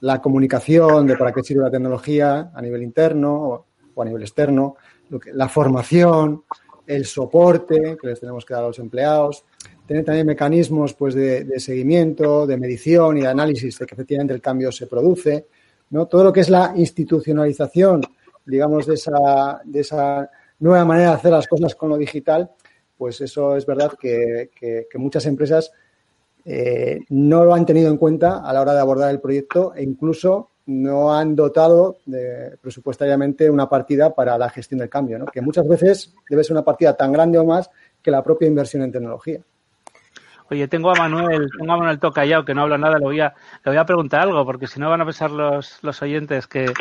[0.00, 4.76] la comunicación de para qué sirve la tecnología a nivel interno o, a nivel externo,
[5.34, 6.44] la formación,
[6.86, 9.44] el soporte que les tenemos que dar a los empleados,
[9.86, 14.40] tener también mecanismos pues, de, seguimiento, de medición y de análisis de que efectivamente el
[14.40, 15.46] cambio se produce
[15.90, 16.06] ¿no?
[16.06, 18.02] Todo lo que es la institucionalización,
[18.46, 22.50] digamos, de esa, de esa nueva manera de hacer las cosas con lo digital,
[22.96, 24.50] pues eso es verdad que,
[24.96, 25.72] muchas empresas
[26.44, 29.82] eh, no lo han tenido en cuenta a la hora de abordar el proyecto e
[29.82, 35.26] incluso no han dotado de, presupuestariamente una partida para la gestión del cambio, ¿no?
[35.26, 37.70] que muchas veces debe ser una partida tan grande o más
[38.02, 39.40] que la propia inversión en tecnología.
[40.50, 43.34] Oye, tengo a Manuel, tengo a Manuel Tocayao, que no habla nada, le voy a,
[43.64, 46.72] le voy a preguntar algo, porque si no van a pensar los, los oyentes que,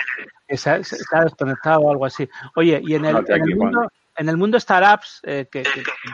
[0.49, 0.79] se, ha,
[1.23, 2.27] desconectado o algo así.
[2.55, 5.63] Oye, y en el, en el mundo, en el mundo startups, eh, que,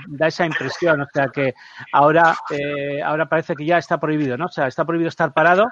[0.07, 1.53] da esa impresión, o sea, que
[1.93, 4.45] ahora, eh, ahora parece que ya está prohibido, ¿no?
[4.45, 5.65] O sea, está prohibido estar parado.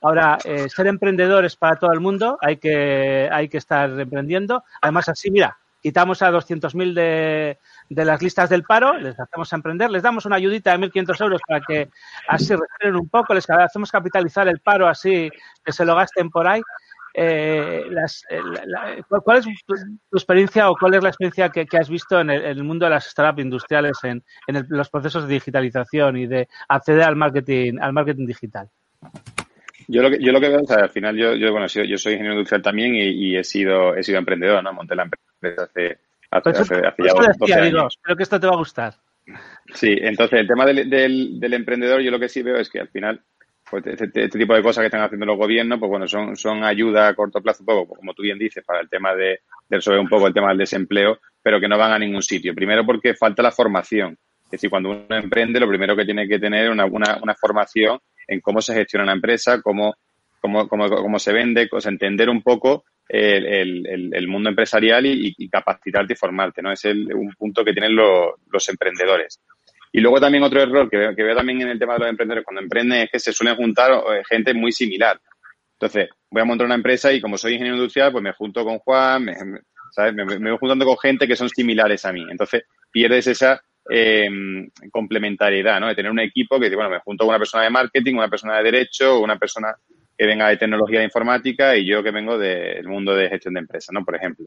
[0.00, 4.64] Ahora, eh, ser emprendedor es para todo el mundo, hay que, hay que estar emprendiendo.
[4.80, 7.58] Además, así, mira, quitamos a 200.000 de,
[7.90, 11.42] de las listas del paro, les hacemos emprender, les damos una ayudita de 1.500 euros
[11.46, 11.90] para que
[12.26, 15.28] así respiren un poco, les hacemos capitalizar el paro así
[15.62, 16.62] que se lo gasten por ahí.
[17.12, 17.84] eh,
[18.30, 19.74] eh, ¿cuál es tu,
[20.16, 23.42] experiencia o cuál es la experiencia que, has visto en el, mundo de las startups
[23.42, 24.24] industriales, en,
[24.70, 28.70] los procesos de digitalización y de acceder al marketing, al marketing digital?
[29.88, 31.98] Yo lo que, yo lo que veo, o sea, al final yo, yo, bueno, yo
[31.98, 34.72] soy ingeniero industrial también y, he sido he sido emprendedor, ¿no?
[34.72, 35.98] Monté la empresa hace,
[36.30, 37.98] hace, hace, ya 12 años.
[38.00, 38.94] creo que esto te va a gustar.
[39.74, 42.80] Sí, entonces el tema del, del, del emprendedor yo lo que sí veo es que
[42.80, 43.22] al final
[43.70, 46.62] pues este, este, tipo de cosas que están haciendo los gobiernos, pues bueno, son, son
[46.64, 49.76] ayuda a corto plazo, un poco, como tú bien dices, para el tema de, de
[49.76, 52.54] resolver un poco el tema del desempleo, pero que no van a ningún sitio.
[52.54, 54.16] Primero porque falta la formación.
[54.44, 57.34] Es decir, cuando uno emprende, lo primero que tiene que tener es una, una, una,
[57.34, 59.94] formación en cómo se gestiona una empresa, cómo,
[60.40, 63.46] cómo, cómo, cómo se vende, pues entender un poco el,
[63.86, 66.72] el, el mundo empresarial y, y, capacitarte y formarte, ¿no?
[66.72, 69.40] Es el, un punto que tienen los, los emprendedores.
[69.92, 72.08] Y luego también otro error que veo, que veo también en el tema de los
[72.08, 75.20] emprendedores cuando emprenden es que se suelen juntar eh, gente muy similar.
[75.78, 78.78] Entonces, voy a montar una empresa y como soy ingeniero industrial, pues me junto con
[78.78, 79.36] Juan, me,
[79.92, 80.14] ¿sabes?
[80.14, 82.24] Me, voy juntando con gente que son similares a mí.
[82.28, 84.28] Entonces, pierdes esa eh,
[84.90, 85.88] complementariedad, ¿no?
[85.88, 88.56] De tener un equipo que, bueno, me junto con una persona de marketing, una persona
[88.58, 89.74] de derecho, una persona
[90.16, 93.60] que venga de tecnología de informática y yo que vengo del mundo de gestión de
[93.60, 94.04] empresas, ¿no?
[94.04, 94.46] Por ejemplo.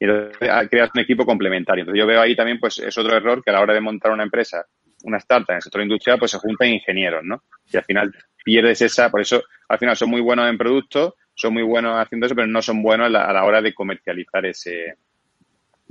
[0.00, 1.82] Y entonces ah, creas un equipo complementario.
[1.82, 4.12] Entonces yo veo ahí también, pues, es otro error que a la hora de montar
[4.12, 4.64] una empresa
[5.04, 7.44] una startup en el sector industrial, pues se juntan ingenieros, ¿no?
[7.70, 11.54] Y al final pierdes esa, por eso al final son muy buenos en productos, son
[11.54, 14.96] muy buenos haciendo eso, pero no son buenos a la, hora de comercializar ese,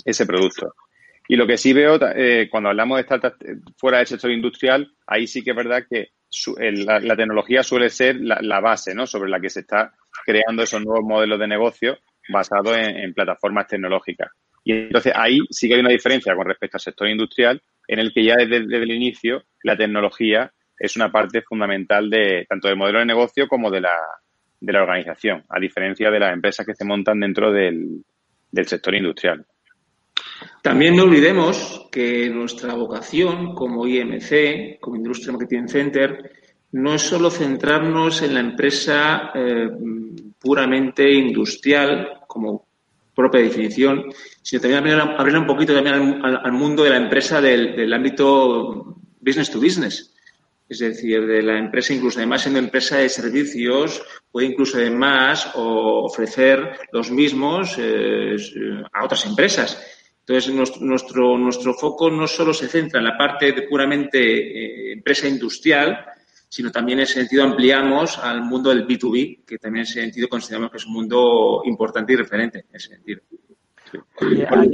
[0.03, 0.73] ese producto.
[1.27, 4.89] Y lo que sí veo, eh, cuando hablamos de startups eh, fuera del sector industrial,
[5.05, 6.11] ahí sí que es verdad que
[6.59, 9.07] la, tecnología suele ser la, base, ¿no?
[9.07, 9.93] Sobre la que se está
[10.25, 11.97] creando esos nuevos modelos de negocio
[12.29, 14.29] basados en, plataformas tecnológicas.
[14.63, 18.13] Y entonces ahí sí que hay una diferencia con respecto al sector industrial, en el
[18.13, 22.99] que ya desde, el inicio la tecnología es una parte fundamental de tanto del modelo
[22.99, 23.95] de negocio como de la,
[24.59, 28.03] de la organización, a diferencia de las empresas que se montan dentro del,
[28.51, 29.45] del sector industrial.
[30.62, 36.32] También no olvidemos que nuestra vocación como IMC, como Industrial Marketing Center,
[36.73, 39.69] no es solo centrarnos en la empresa eh,
[40.39, 42.67] puramente industrial, como
[43.15, 44.06] propia definición,
[44.41, 49.60] sino también abrir, un poquito también al, mundo de la empresa del, ámbito business to
[49.60, 50.13] business.
[50.69, 56.77] Es decir, de la empresa, incluso además siendo empresa de servicios, puede incluso además ofrecer
[56.91, 58.36] los mismos eh,
[58.93, 59.96] a otras empresas.
[60.27, 65.25] Entonces, nuestro, nuestro, foco no solo se centra en la parte de puramente eh, empresa
[65.25, 66.05] industrial,
[66.49, 70.27] sino también en ese sentido ampliamos al mundo del B2B, que también en ese sentido
[70.27, 73.21] consideramos que es un mundo importante y referente en ese sentido.
[74.19, 74.71] Perdón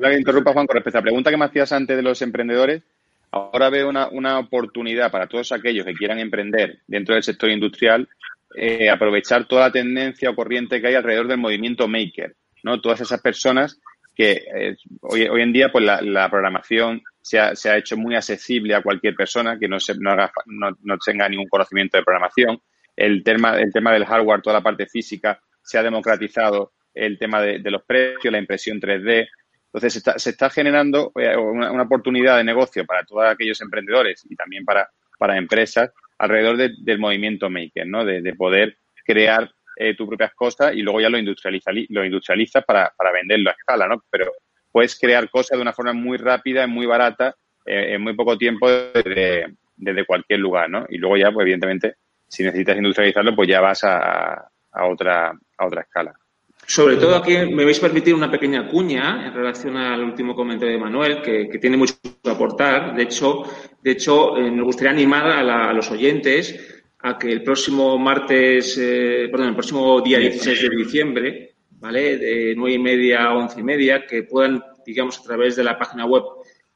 [0.00, 2.82] que interrumpa, Juan, con respecto a la pregunta que me hacías antes de los emprendedores,
[3.32, 8.08] ahora veo una, una oportunidad para todos aquellos que quieran emprender dentro del sector industrial,
[8.56, 12.80] eh, aprovechar toda la tendencia o corriente que hay alrededor del movimiento maker, ¿no?
[12.80, 13.78] Todas esas personas
[14.20, 18.82] que eh, hoy, hoy, en día, pues la, programación se ha, hecho muy accesible a
[18.82, 22.60] cualquier persona que no, se, no, haga, no, no, tenga ningún conocimiento de programación.
[22.94, 27.40] El tema, el tema del hardware, toda la parte física, se ha democratizado el tema
[27.40, 29.26] de, los precios, la impresión 3D.
[29.68, 34.26] Entonces, se está, se está generando eh, una, oportunidad de negocio para todos aquellos emprendedores
[34.28, 38.04] y también para, para empresas alrededor de, del movimiento maker, ¿no?
[38.04, 39.50] De poder crear
[39.82, 43.54] eh, tus propias cosas y luego ya lo industrializas lo industrializas para, para venderlo a
[43.54, 44.04] escala, ¿no?
[44.10, 44.30] Pero
[44.70, 48.68] puedes crear cosas de una forma muy rápida, muy barata, eh, en muy poco tiempo
[48.68, 50.84] desde, desde, cualquier lugar, ¿no?
[50.90, 51.94] Y luego ya, pues evidentemente,
[52.28, 56.12] si necesitas industrializarlo, pues ya vas a, a, otra, a otra escala.
[56.66, 60.74] Sobre todo aquí me vais a permitir una pequeña cuña en relación al último comentario
[60.74, 62.94] de Manuel, que, que tiene mucho que aportar.
[62.94, 63.44] De hecho,
[63.82, 67.98] de hecho eh, me gustaría animar a, la, a, los oyentes a que el próximo
[67.98, 72.18] martes, eh, perdón, el próximo día 16 de diciembre, ¿vale?
[72.18, 75.78] De nueve y media a once y media, que puedan, digamos, a través de la
[75.78, 76.24] página web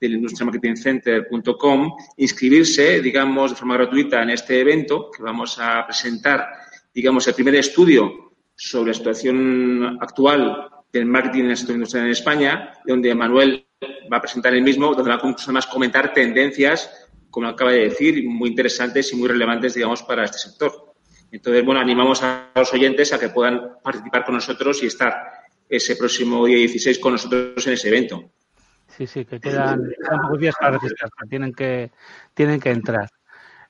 [0.00, 6.46] del industriamarketingcenter.com, inscribirse, digamos, de forma gratuita en este evento que vamos a presentar,
[6.92, 12.12] digamos, el primer estudio sobre la situación actual del marketing en el sector industrial en
[12.12, 13.66] España, donde Manuel
[14.12, 17.03] va a presentar el mismo, donde va a además comentar tendencias,
[17.34, 20.94] como acaba de decir, muy interesantes y muy relevantes, digamos, para este sector.
[21.32, 25.16] Entonces, bueno, animamos a los oyentes a que puedan participar con nosotros y estar
[25.68, 28.30] ese próximo día 16 con nosotros en ese evento.
[28.86, 31.90] Sí, sí, que quedan, quedan pocos días para registrarse, tienen que,
[32.34, 33.10] tienen que entrar.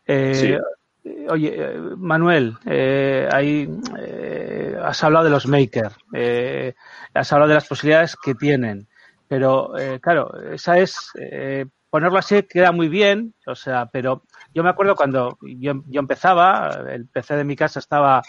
[0.05, 1.11] Eh, sí.
[1.31, 3.66] Oye, Manuel, eh, ahí
[3.98, 6.74] eh, has hablado de los makers, eh,
[7.14, 8.88] has hablado de las posibilidades que tienen,
[9.27, 14.64] pero eh, claro, esa es, eh, ponerlo así queda muy bien, o sea, pero yo
[14.64, 18.20] me acuerdo cuando yo, yo empezaba, el PC de mi casa estaba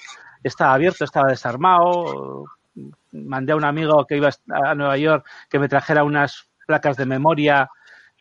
[0.44, 2.46] estaba abierto, estaba desarmado.
[3.12, 7.08] Mandé a un amigo que iba a Nueva York que me trajera unas placas de
[7.08, 7.68] memoria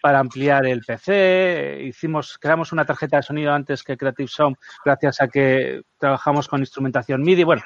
[0.01, 1.83] para ampliar el PC.
[1.83, 6.61] Hicimos, creamos una tarjeta de sonido antes que Creative Sound, gracias a que trabajamos con
[6.61, 7.45] instrumentación MIDI.
[7.45, 7.63] Bueno,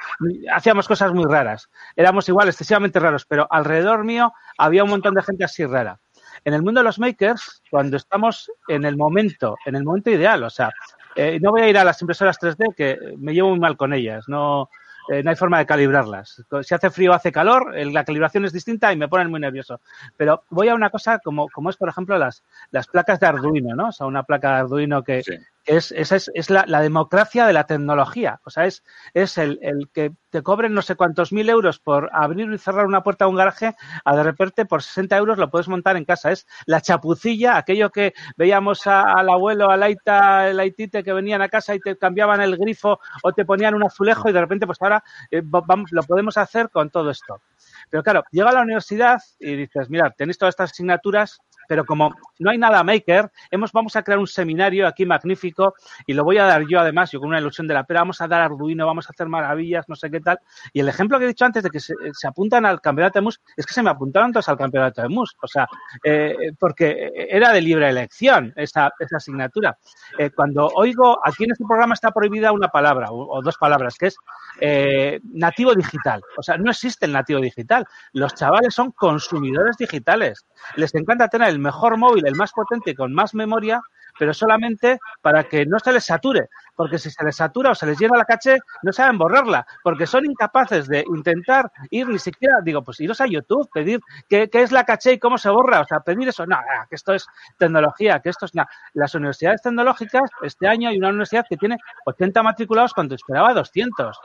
[0.52, 1.70] hacíamos cosas muy raras.
[1.94, 6.00] Éramos igual, excesivamente raros, pero alrededor mío había un montón de gente así rara.
[6.44, 10.42] En el mundo de los makers, cuando estamos en el momento, en el momento ideal,
[10.42, 10.70] o sea,
[11.14, 13.92] eh, no voy a ir a las impresoras 3D que me llevo muy mal con
[13.92, 14.70] ellas, no,
[15.08, 16.44] eh, no hay forma de calibrarlas.
[16.62, 19.80] Si hace frío o hace calor, la calibración es distinta y me ponen muy nervioso.
[20.16, 23.74] Pero voy a una cosa como, como es, por ejemplo, las, las placas de Arduino,
[23.74, 23.88] ¿no?
[23.88, 25.22] O sea, una placa de Arduino que,
[25.68, 28.40] es, esa es, es la, democracia de la tecnología.
[28.44, 32.08] O sea, es, es el, el, que te cobren no sé cuántos mil euros por
[32.12, 35.50] abrir y cerrar una puerta de un garaje, a de repente por 60 euros lo
[35.50, 36.32] puedes montar en casa.
[36.32, 41.42] Es la chapucilla, aquello que veíamos a, al abuelo, al aita, el aitite que venían
[41.42, 44.66] a casa y te cambiaban el grifo o te ponían un azulejo y de repente
[44.66, 47.42] pues ahora eh, vamos, lo podemos hacer con todo esto.
[47.90, 52.12] Pero claro, llega a la universidad y dices, mirad, tenéis todas estas asignaturas, pero como
[52.40, 55.74] no hay nada maker, hemos, vamos a crear un seminario aquí magnífico
[56.06, 58.20] y lo voy a dar yo además, yo con una ilusión de la pera, vamos
[58.20, 60.40] a dar Arduino, vamos a hacer maravillas, no sé qué tal.
[60.72, 63.22] Y el ejemplo que he dicho antes de que se, se apuntan al campeonato de
[63.22, 65.68] MUS, es que se me apuntaron todos al campeonato de MUS, o sea,
[66.02, 69.76] eh, porque era de libre elección esa, esa asignatura.
[70.18, 74.06] Eh, cuando oigo, aquí en este programa está prohibida una palabra o, dos palabras, que
[74.06, 74.16] es
[74.60, 76.22] eh, nativo digital.
[76.36, 77.86] O sea, no existe el nativo digital.
[78.12, 80.46] Los chavales son consumidores digitales.
[80.76, 83.80] Les encanta tener el mejor móvil, el más potente, con más memoria,
[84.18, 87.86] pero solamente para que no se les sature, porque si se les satura o se
[87.86, 92.60] les llena la caché, no saben borrarla, porque son incapaces de intentar ir ni siquiera,
[92.62, 95.80] digo, pues iros a YouTube, pedir qué, qué es la caché y cómo se borra,
[95.80, 96.56] o sea, pedir eso, no,
[96.88, 98.68] que esto es tecnología, que esto es nada.
[98.94, 104.16] Las universidades tecnológicas, este año hay una universidad que tiene 80 matriculados cuando esperaba 200.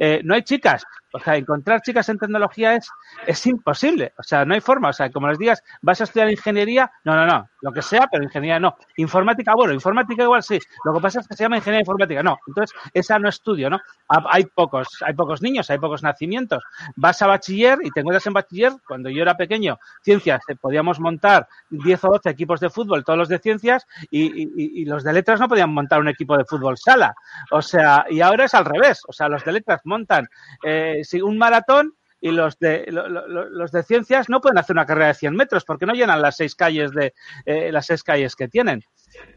[0.00, 2.88] Eh, no hay chicas, o sea, encontrar chicas en tecnología es,
[3.26, 4.12] es imposible.
[4.18, 4.90] O sea, no hay forma.
[4.90, 7.48] O sea, como les digas, vas a estudiar ingeniería, no, no, no.
[7.62, 8.76] Lo que sea, pero ingeniería no.
[8.96, 10.58] Informática, bueno, informática igual sí.
[10.84, 11.99] Lo que pasa es que se llama ingeniería informática.
[12.22, 12.38] No.
[12.46, 13.80] Entonces, esa no estudio, ¿no?
[14.08, 16.62] Hay pocos, hay pocos niños, hay pocos nacimientos.
[16.96, 20.98] Vas a bachiller y te encuentras en bachiller, cuando yo era pequeño, ciencias, eh, podíamos
[20.98, 25.12] montar 10 o 12 equipos de fútbol, todos los de ciencias, y, y, los de
[25.12, 27.14] letras no podían montar un equipo de fútbol sala.
[27.50, 29.02] O sea, y ahora es al revés.
[29.06, 30.28] O sea, los de letras montan
[30.64, 34.86] eh, un maratón y los de lo, lo, los de ciencias no pueden hacer una
[34.86, 37.14] carrera de 100 metros porque no llenan las seis calles de
[37.46, 38.82] eh, las seis calles que tienen.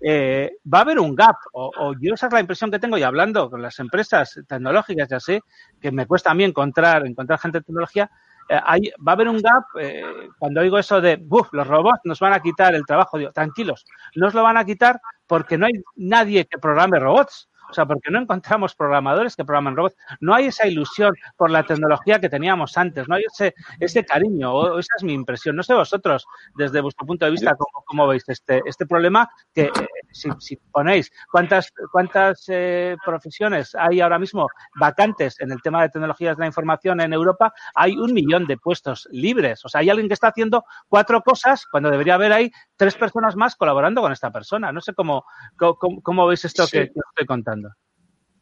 [0.01, 3.03] Eh, va a haber un gap o, yo esa es la impresión que tengo y
[3.03, 5.41] hablando con las empresas tecnológicas ya sé
[5.81, 8.11] que me cuesta a mí encontrar encontrar gente de tecnología
[8.49, 8.59] eh,
[9.05, 10.03] va a haber un gap eh,
[10.37, 13.85] cuando oigo eso de Buf, los robots nos van a quitar el trabajo digo tranquilos
[14.15, 17.87] no os lo van a quitar porque no hay nadie que programe robots o sea,
[17.87, 19.95] porque no encontramos programadores que programan robots.
[20.19, 24.53] No hay esa ilusión por la tecnología que teníamos antes, no hay ese, ese cariño,
[24.53, 25.55] o esa es mi impresión.
[25.55, 29.71] No sé vosotros, desde vuestro punto de vista, cómo, cómo veis este, este problema, que
[30.13, 34.47] si, si, ponéis cuántas, cuántas eh, profesiones hay ahora mismo
[34.79, 38.57] vacantes en el tema de tecnologías de la información en Europa, hay un millón de
[38.57, 39.65] puestos libres.
[39.65, 43.35] O sea, hay alguien que está haciendo cuatro cosas cuando debería haber ahí tres personas
[43.35, 44.71] más colaborando con esta persona.
[44.71, 45.25] No sé cómo,
[45.57, 46.71] cómo, cómo veis esto sí.
[46.71, 47.69] que, que estoy contando.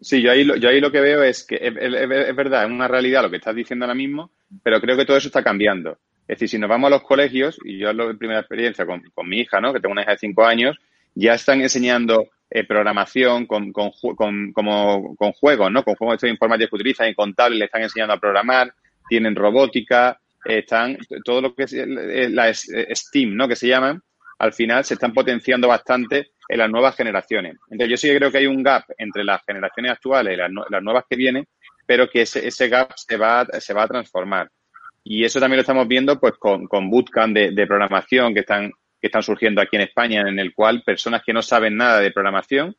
[0.02, 2.72] Sí, yo ahí, yo ahí lo que veo es que es, es, es, verdad, es
[2.72, 4.32] una realidad lo que estás diciendo ahora mismo,
[4.64, 6.00] pero creo que todo eso está cambiando.
[6.28, 9.04] Es decir, si nos vamos a los colegios, y yo hablo de primera experiencia con,
[9.14, 9.72] con mi hija, ¿no?
[9.72, 10.78] que tengo una hija de cinco años,
[11.14, 15.84] ya están enseñando eh, programación con, con, con, como, con juegos, ¿no?
[15.84, 18.74] Con juegos de informática que utilizan y contables le están enseñando a programar,
[19.08, 23.48] tienen robótica, eh, están, todo lo que es la STEAM, ¿no?
[23.48, 24.02] Que se llaman,
[24.40, 27.58] al final se están potenciando bastante en las nuevas generaciones.
[27.70, 30.52] Entonces, yo sí que creo que hay un gap entre las generaciones actuales y las,
[30.70, 31.48] las nuevas que vienen,
[31.86, 34.50] pero que ese, ese gap se va, se va a transformar.
[35.04, 38.72] Y eso también lo estamos viendo pues con, con bootcamp de, de, programación que están,
[39.02, 42.12] que están surgiendo aquí en España, en el cual personas que no saben nada de
[42.12, 42.76] programación,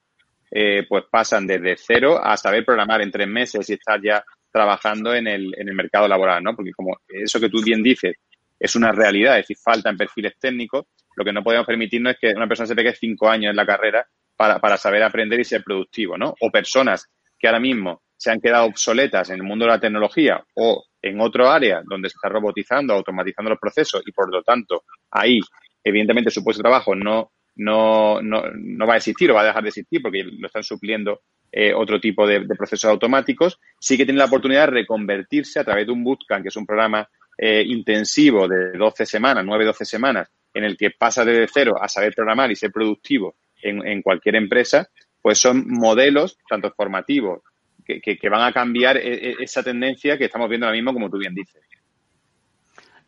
[0.51, 5.14] eh, pues pasan desde cero a saber programar en tres meses y estar ya trabajando
[5.14, 6.55] en el, en el mercado laboral, ¿no?
[6.55, 8.16] Porque como eso que tú bien dices
[8.61, 12.37] es una realidad, es decir, faltan perfiles técnicos, lo que no podemos permitirnos es que
[12.37, 14.07] una persona se pegue cinco años en la carrera
[14.37, 16.35] para, para saber aprender y ser productivo, ¿no?
[16.41, 20.45] O personas que ahora mismo se han quedado obsoletas en el mundo de la tecnología
[20.55, 24.85] o en otro área donde se está robotizando, automatizando los procesos y por lo tanto
[25.11, 25.41] ahí
[25.85, 29.47] evidentemente su puesto de trabajo no, no, no, no va a existir o va a
[29.47, 31.20] dejar de existir porque lo están supliendo
[31.55, 35.85] eh, otro tipo de, procesos automáticos, sí que tiene la oportunidad de reconvertirse a través
[35.85, 37.07] de un bootcamp, que es un programa
[37.37, 42.14] eh, intensivo de 12 semanas, 9-12 semanas, en el que pasa desde cero a saber
[42.14, 44.89] programar y ser productivo en, cualquier empresa,
[45.20, 47.43] pues son modelos, tanto formativos
[47.85, 51.18] que, van a cambiar e, e, esa tendencia que estamos viendo ahora mismo, como tú
[51.18, 51.62] bien dices.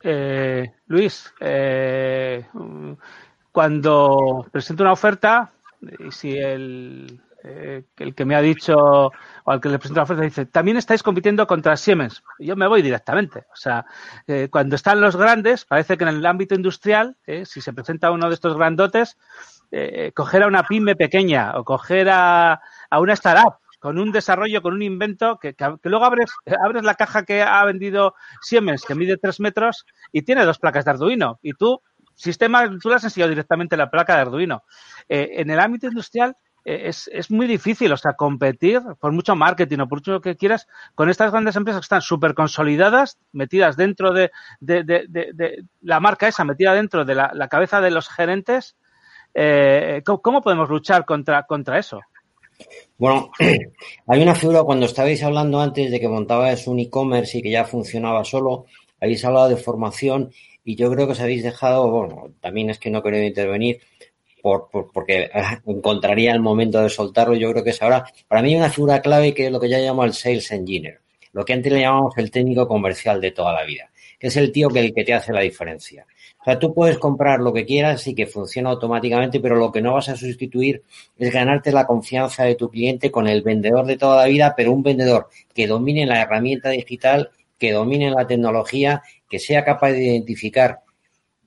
[0.06, 2.44] Eh, Luis, eh,
[3.50, 5.50] cuando presento una oferta,
[5.98, 10.04] y si el, eh, el que me ha dicho o al que le presento la
[10.04, 12.22] oferta dice, también estáis compitiendo contra Siemens.
[12.38, 13.46] Yo me voy directamente.
[13.50, 13.86] O sea,
[14.26, 18.10] eh, cuando están los grandes, parece que en el ámbito industrial, eh, si se presenta
[18.10, 19.16] uno de estos grandotes,
[20.14, 22.60] coger a una pyme pequeña o coger a
[22.92, 26.30] una startup con un desarrollo, con un invento, que, luego abres,
[26.64, 30.86] abres la caja que ha vendido Siemens, que mide tres metros y tiene dos placas
[30.86, 31.38] de Arduino.
[31.42, 31.82] Y tú,
[32.14, 34.62] sistema, tú le has enseñado directamente la placa de Arduino.
[35.06, 39.86] en el ámbito industrial, eh, es, muy difícil, o sea, competir por mucho marketing o
[39.86, 44.30] por mucho que quieras con estas grandes empresas que están súper consolidadas, metidas dentro de,
[45.82, 48.78] la marca esa, metida dentro de la, cabeza de los gerentes.
[49.34, 52.00] Eh, ¿cómo, podemos luchar contra eso?
[52.98, 53.30] Bueno,
[54.06, 57.64] hay una figura cuando estabais hablando antes de que montabas un e-commerce y que ya
[57.64, 58.66] funcionaba solo,
[59.00, 60.32] habéis hablado de formación
[60.64, 63.80] y yo creo que os habéis dejado, bueno, también es que no quería intervenir,
[64.40, 65.30] por, porque
[65.66, 67.34] encontraría el momento de soltarlo.
[67.34, 69.78] Yo creo que es ahora, para mí, una figura clave que es lo que ya
[69.78, 71.00] llamo el sales engineer,
[71.32, 73.90] lo que antes le llamamos el técnico comercial de toda la vida,
[74.26, 76.06] es el tío que el que te hace la diferencia.
[76.40, 79.82] O sea, tú puedes comprar lo que quieras y que funciona automáticamente, pero lo que
[79.82, 80.82] no vas a sustituir
[81.18, 84.72] es ganarte la confianza de tu cliente con el vendedor de toda la vida, pero
[84.72, 90.04] un vendedor que domine la herramienta digital, que domine la tecnología, que sea capaz de
[90.04, 90.80] identificar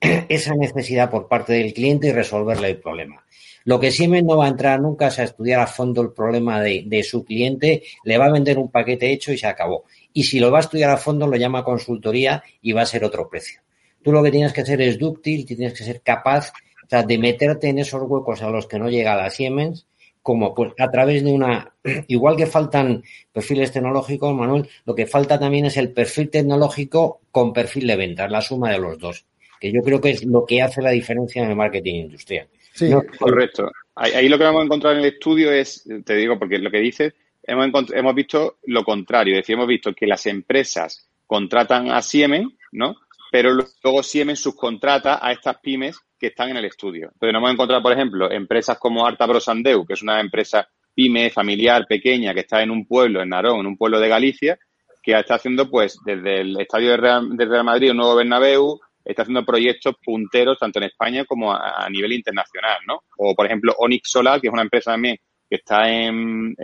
[0.00, 3.24] esa necesidad por parte del cliente y resolverle el problema.
[3.64, 6.62] Lo que Siemens no va a entrar nunca es a estudiar a fondo el problema
[6.62, 9.84] de, de, su cliente, le va a vender un paquete hecho y se acabó.
[10.18, 13.04] Y si lo va a estudiar a fondo, lo llama consultoría y va a ser
[13.04, 13.60] otro precio.
[14.02, 16.50] Tú lo que tienes que hacer es dúctil, tienes que ser capaz
[16.84, 19.86] o sea, de meterte en esos huecos a los que no llega la Siemens,
[20.20, 21.72] como pues a través de una,
[22.08, 27.52] igual que faltan perfiles tecnológicos, Manuel, lo que falta también es el perfil tecnológico con
[27.52, 29.24] perfil de venta, la suma de los dos
[29.60, 32.46] que yo creo que es lo que hace la diferencia en el marketing industrial.
[32.72, 33.70] Sí, correcto.
[33.96, 36.78] Ahí, lo que vamos a encontrar en el estudio es, te digo, porque lo que
[36.78, 37.14] dices,
[37.48, 42.52] hemos, hemos visto lo contrario, es decir, hemos visto que las empresas contratan a Siemens,
[42.72, 42.96] ¿no?
[43.30, 47.10] Pero luego Siemens subcontrata a estas pymes que están en el estudio.
[47.12, 51.30] Entonces, nos hemos encontrado, por ejemplo, empresas como Arta Brosandeu, que es una empresa pyme
[51.30, 54.58] familiar pequeña que está en un pueblo, en Narón, en un pueblo de Galicia,
[55.02, 58.80] que está haciendo, pues, desde el estadio de Real, de Real Madrid, un nuevo Bernabéu,
[59.04, 63.04] está haciendo proyectos punteros tanto en España como a, nivel internacional, ¿no?
[63.16, 65.16] O, por ejemplo, Onyx Solar, que es una empresa también
[65.48, 66.54] que está en,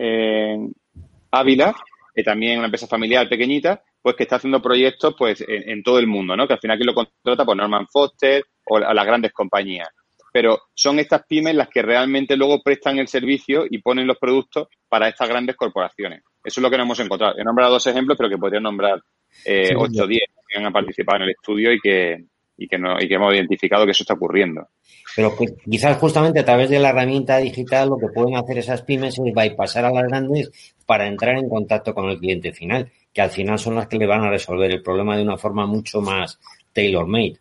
[1.30, 1.74] Ávila,
[2.14, 6.07] que también una empresa familiar pequeñita, pues que está haciendo proyectos pues en, todo el
[6.07, 6.47] mundo, ¿no?
[6.47, 9.89] Que al final aquí lo contrata por Norman Foster o a las grandes compañías.
[10.32, 14.68] Pero son estas pymes las que realmente luego prestan el servicio y ponen los productos
[14.89, 16.22] para estas grandes corporaciones.
[16.43, 17.39] Eso es lo que nos hemos encontrado.
[17.39, 19.01] He nombrado dos ejemplos, pero que podría nombrar
[19.45, 22.24] eh, 8 o 10 que han participado en el estudio y que,
[22.57, 24.69] y que, no, y que hemos identificado que eso está ocurriendo.
[25.17, 28.83] Pero que quizás justamente a través de la herramienta digital lo que pueden hacer esas
[28.83, 30.51] pymes es bypassar a las grandes
[30.87, 34.07] para entrar en contacto con el cliente final, que al final son las que le
[34.07, 36.39] van a resolver el problema de una forma mucho más
[36.73, 37.39] tailor-made.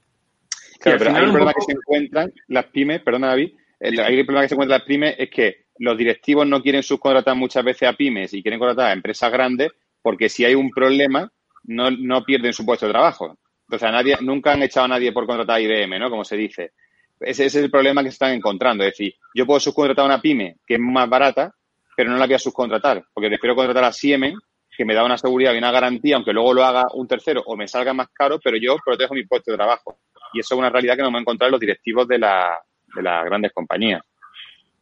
[0.80, 4.26] Claro, pero hay un problema que se encuentran las pymes, perdona David, el, hay un
[4.26, 7.90] problema que se encuentran las pymes es que los directivos no quieren subcontratar muchas veces
[7.90, 11.32] a pymes y quieren contratar a empresas grandes porque si hay un problema
[11.64, 13.38] no, no pierden su puesto de trabajo.
[13.74, 16.12] Entonces, a nadie, nunca han echado a nadie por contratar a IBM, ¿no?
[16.12, 16.74] Como se dice.
[17.20, 18.84] Ese, es el problema que se están encontrando.
[18.84, 21.52] Es decir, yo puedo subcontratar a una pyme que es más barata,
[21.98, 24.38] pero no la voy a subcontratar, porque prefiero contratar a Siemens,
[24.78, 27.56] que me da una seguridad y una garantía, aunque luego lo haga un tercero o
[27.56, 29.98] me salga más caro, pero yo protejo mi puesto de trabajo.
[30.34, 32.56] Y eso es una realidad que no me a encontrar los directivos de, la,
[32.96, 34.04] de las grandes compañías.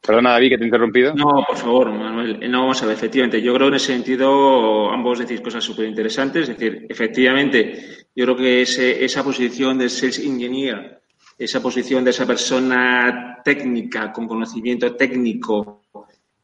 [0.05, 1.13] Perdona, David, que te he interrumpido.
[1.13, 2.51] No, por favor, Manuel.
[2.51, 3.39] No, vamos a ver, efectivamente.
[3.39, 6.49] Yo creo en ese sentido ambos decís cosas súper interesantes.
[6.49, 11.01] Es decir, efectivamente, yo creo que ese, esa posición de sales engineer,
[11.37, 15.83] esa posición de esa persona técnica, con conocimiento técnico,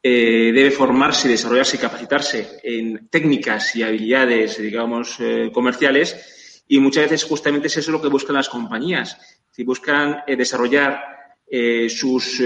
[0.01, 6.63] eh, debe formarse, desarrollarse y capacitarse en técnicas y habilidades, digamos, eh, comerciales.
[6.68, 9.18] Y muchas veces justamente es eso lo que buscan las compañías.
[9.51, 11.01] Si buscan eh, desarrollar
[11.49, 12.41] eh, sus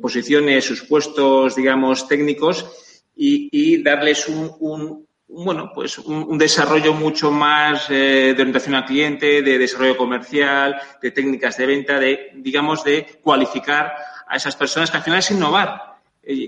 [0.00, 2.66] posiciones, sus puestos, digamos, técnicos
[3.14, 9.58] y, darles un, bueno, pues un, desarrollo mucho más eh, de orientación al cliente, de
[9.58, 13.94] desarrollo comercial, de técnicas de venta, de, digamos, de cualificar
[14.28, 15.96] a esas personas que al final es innovar.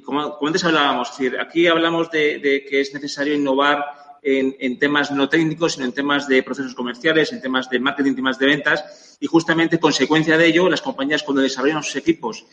[0.05, 3.85] como, como, antes hablábamos, decir, aquí hablamos de, que es necesario innovar
[4.23, 8.39] en, temas no técnicos, sino en temas de procesos comerciales, en temas de marketing, temas
[8.39, 9.17] de ventas.
[9.21, 12.45] Y justamente, consecuencia de ello, las compañías cuando desarrollan sus equipos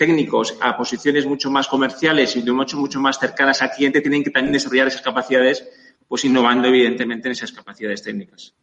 [0.00, 4.30] técnicos a posiciones mucho más comerciales y mucho, mucho más cercanas al cliente tienen que
[4.30, 5.68] también desarrollar esas capacidades,
[6.08, 8.54] pues innovando evidentemente en esas capacidades técnicas.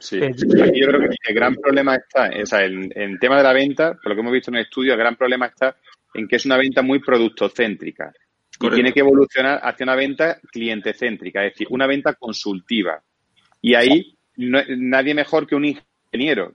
[0.00, 3.44] Sí, aquí yo creo que el gran problema está, o sea, en el tema de
[3.44, 5.76] la venta, por lo que hemos visto en el estudio, el gran problema está
[6.12, 8.12] en que es una venta muy productocéntrica.
[8.60, 13.00] Y tiene que evolucionar hacia una venta clientecéntrica, es decir, una venta consultiva.
[13.62, 15.88] Y ahí nadie mejor que un ingeniero,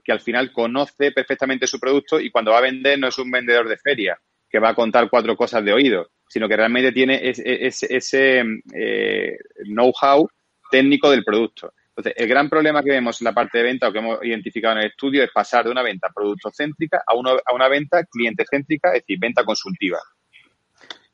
[0.04, 3.30] que al final conoce perfectamente su producto y cuando va a vender no es un
[3.30, 7.20] vendedor de feria, que va a contar cuatro cosas de oído, sino que realmente tiene
[7.22, 8.44] ese,
[8.74, 10.28] eh, know-how
[10.70, 11.72] técnico del producto.
[11.88, 14.74] Entonces, el gran problema que vemos en la parte de venta o que hemos identificado
[14.74, 18.88] en el estudio es pasar de una venta productocéntrica a una, a una venta clientecéntrica,
[18.88, 19.98] es decir, venta consultiva.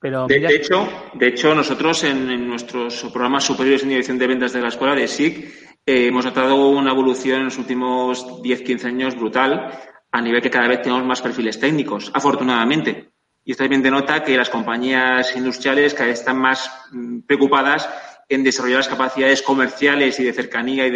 [0.01, 4.61] Pero de, hecho, de hecho, nosotros en, nuestros programas superiores en dirección de ventas de
[4.61, 9.72] la escuela de SIC eh, hemos notado una evolución en los últimos 10-15 años brutal
[10.12, 13.12] a nivel que cada vez tenemos más perfiles técnicos, afortunadamente.
[13.43, 17.89] Y esto también denota que las compañías industriales cada vez están más mm, preocupadas
[18.28, 20.91] en desarrollar las capacidades comerciales y de cercanía y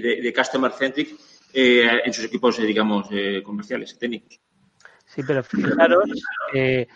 [0.00, 1.16] de, customer centric
[1.52, 4.40] eh, en sus equipos, eh, digamos, eh, comerciales, técnicos.
[5.06, 6.04] Sí, pero fijaros,
[6.54, 6.86] eh,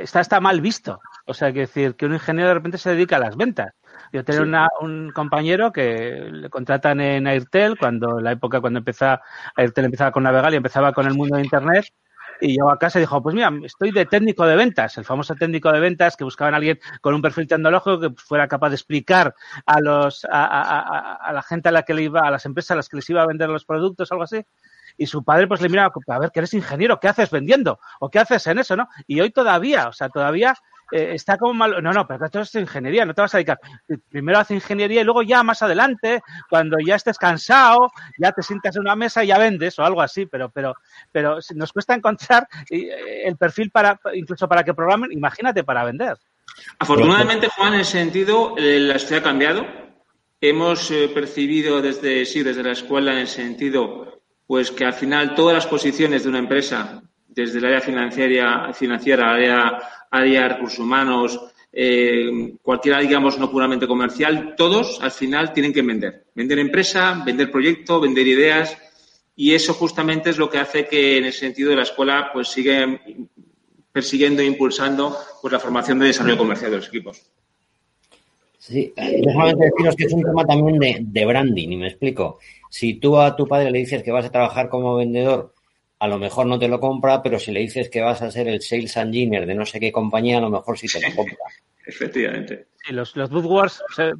[0.00, 1.00] está, está mal visto.
[1.26, 3.74] O sea, que decir que un ingeniero de repente se dedica a las ventas.
[4.12, 9.22] Yo tenía un compañero que le contratan en Airtel, cuando en la época cuando empezaba,
[9.56, 11.86] Airtel empezaba con Navegal y empezaba con el mundo de Internet,
[12.40, 15.34] y llegó a casa y dijo, pues mira, estoy de técnico de ventas, el famoso
[15.34, 18.76] técnico de ventas que buscaban a alguien con un perfil tecnológico que fuera capaz de
[18.76, 19.34] explicar
[19.66, 22.88] a los a, la gente a la que le iba, a las empresas a las
[22.88, 24.44] que les iba a vender los productos, algo así.
[24.96, 27.78] Y su padre pues le miraba, a ver, que eres ingeniero, ¿qué haces vendiendo?
[28.00, 28.88] ¿O qué haces en eso, no?
[29.06, 30.54] Y hoy todavía, o sea, todavía
[30.90, 31.82] eh, está como mal.
[31.82, 33.60] No, no, pero esto es ingeniería, no te vas a dedicar.
[34.08, 38.76] Primero haces ingeniería y luego ya más adelante, cuando ya estés cansado, ya te sientas
[38.76, 40.74] en una mesa y ya vendes o algo así, pero, pero,
[41.12, 46.16] pero nos cuesta encontrar eh, el perfil para, incluso para que programen, imagínate, para vender.
[46.78, 49.66] Afortunadamente, Juan, en ese sentido, eh, la sociedad ha cambiado.
[50.40, 55.54] Hemos percibido desde, sí, desde la escuela en el sentido, pues que al final todas
[55.54, 57.02] las posiciones de una empresa,
[57.40, 59.78] desde el área financiera, financiera área
[60.10, 61.40] área de recursos humanos,
[61.72, 66.26] eh, cualquiera, digamos, no puramente comercial, todos al final tienen que vender.
[66.34, 68.76] Vender empresa, vender proyecto, vender ideas.
[69.36, 73.00] Y eso justamente es lo que hace que en ese sentido la escuela pues sigue
[73.92, 77.22] persiguiendo e impulsando pues, la formación de desarrollo comercial de los equipos.
[78.58, 82.38] Sí, déjame deciros que es un tema también de, de branding, y me explico.
[82.68, 85.54] Si tú a tu padre le dices que vas a trabajar como vendedor
[86.00, 88.48] a lo mejor no te lo compra, pero si le dices que vas a ser
[88.48, 91.36] el sales engineer de no sé qué compañía, a lo mejor sí te lo compra.
[91.86, 92.68] Efectivamente.
[92.82, 94.12] Sí, los, los bootwars se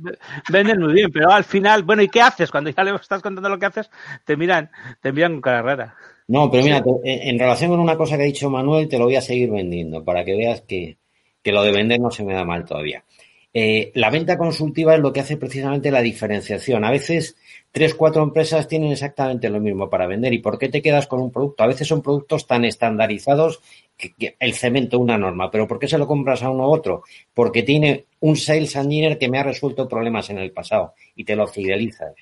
[0.50, 2.50] venden muy bien, pero al final, bueno, ¿y qué haces?
[2.50, 3.90] Cuando ya le estás contando lo que haces,
[4.24, 4.70] te miran,
[5.00, 5.96] te miran con cara rara.
[6.28, 9.16] No, pero mira, en, relación con una cosa que ha dicho Manuel, te lo voy
[9.16, 10.98] a seguir vendiendo para que veas que,
[11.42, 13.04] que lo de vender no se me da mal todavía.
[13.52, 16.84] Eh, la venta consultiva es lo que hace precisamente la diferenciación.
[16.84, 17.36] A veces
[17.72, 20.32] tres, cuatro empresas tienen exactamente lo mismo para vender.
[20.32, 21.64] ¿Y por qué te quedas con un producto?
[21.64, 23.60] A veces son productos tan estandarizados
[23.96, 27.02] que, el cemento una norma, pero ¿por qué se lo compras a uno u otro?
[27.34, 31.34] Porque tiene un sales engineer que me ha resuelto problemas en el pasado y te
[31.34, 32.14] lo fidelizas.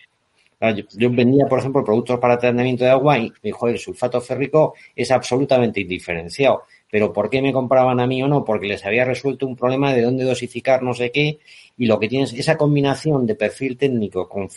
[0.97, 5.11] Yo, vendía, por ejemplo, productos para tratamiento de agua y, dijo el sulfato férrico es
[5.13, 6.63] absolutamente indiferenciado.
[6.91, 8.45] Pero ¿por qué me compraban a mí o no?
[8.45, 11.39] Porque les había resuelto un problema de dónde dosificar no sé qué
[11.77, 14.49] y lo que tienes, esa combinación de perfil técnico con,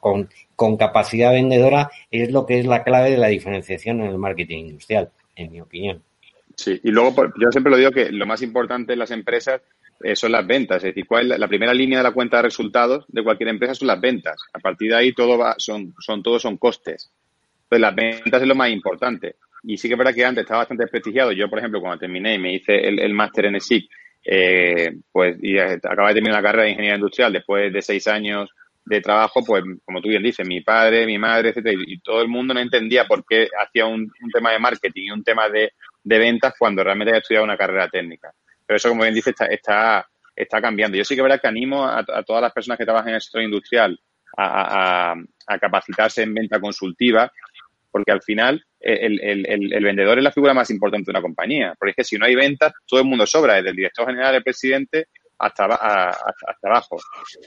[0.00, 4.18] con, con capacidad vendedora es lo que es la clave de la diferenciación en el
[4.18, 6.02] marketing industrial, en mi opinión.
[6.54, 9.60] Sí, y luego yo siempre lo digo que lo más importante en las empresas
[10.02, 10.78] eh, son las ventas.
[10.78, 13.88] Es decir, ¿cuál la primera línea de la cuenta de resultados de cualquier empresa son
[13.88, 14.36] las ventas.
[14.52, 17.10] A partir de ahí todo va, son, son, todos son costes.
[17.64, 19.36] Entonces las ventas es lo más importante.
[19.68, 21.32] Y sí que es verdad que antes estaba bastante desprestigiado.
[21.32, 23.90] Yo, por ejemplo, cuando terminé y me hice el, máster en ESIC,
[24.24, 28.48] eh, pues y acababa de terminar la carrera de ingeniería industrial después de seis años
[28.84, 32.28] de trabajo, pues como tú bien dices, mi padre, mi madre, etcétera, y, todo el
[32.28, 35.72] mundo no entendía por qué hacía un, tema de marketing y un tema de,
[36.04, 38.32] ventas cuando realmente había estudiado una carrera técnica.
[38.64, 40.96] Pero eso, como bien dice, está, está, está cambiando.
[40.96, 43.20] Yo sí que es verdad que animo a, todas las personas que trabajan en el
[43.20, 43.98] sector industrial
[44.36, 45.16] a,
[45.48, 47.32] a, capacitarse en venta consultiva
[47.96, 51.74] porque al final eh, el, vendedor es la figura más importante de una compañía.
[51.78, 54.34] Porque es que si no hay ventas, todo el mundo sobra, desde el director general,
[54.34, 55.06] el presidente,
[55.38, 56.98] hasta, hasta abajo.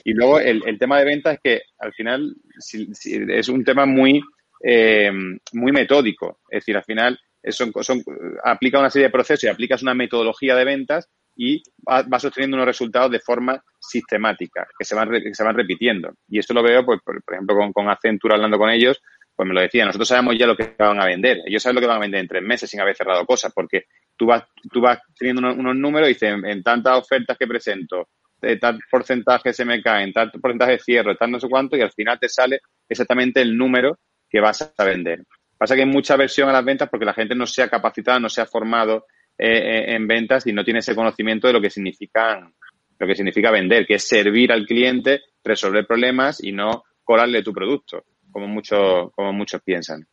[0.03, 2.33] Y luego el, tema de ventas es que al final
[2.81, 4.23] es un tema muy,
[4.63, 5.11] eh,
[5.53, 6.39] muy metódico.
[6.49, 7.19] Es decir, al final
[7.49, 8.03] son, son,
[8.43, 12.65] aplica una serie de procesos y aplicas una metodología de ventas y vas obteniendo unos
[12.65, 16.11] resultados de forma sistemática, que se van, que se van repitiendo.
[16.27, 18.99] Y esto lo veo, pues, por, ejemplo, con, con Accenture hablando con ellos,
[19.39, 21.43] pues me lo decía, nosotros sabemos ya lo que van a vender.
[21.45, 23.85] Ellos saben lo que van a vender en tres meses sin haber cerrado cosas, porque
[24.17, 28.09] tú vas, tú vas teniendo unos, números y dices, en, tantas ofertas que presento,
[28.41, 31.77] de tal porcentaje se me cae, en tal porcentaje de cierre, tal no sé cuánto,
[31.77, 32.59] y al final te sale
[32.89, 35.23] exactamente el número que vas a vender.
[35.57, 38.19] Pasa que hay mucha versión a las ventas porque la gente no se ha capacitado,
[38.19, 39.05] no se ha formado
[39.37, 42.53] eh, eh, en ventas y no tiene ese conocimiento de lo que significan
[42.99, 47.53] lo que significa vender, que es servir al cliente, resolver problemas y no colarle tu
[47.53, 50.07] producto, como muchos, como muchos piensan.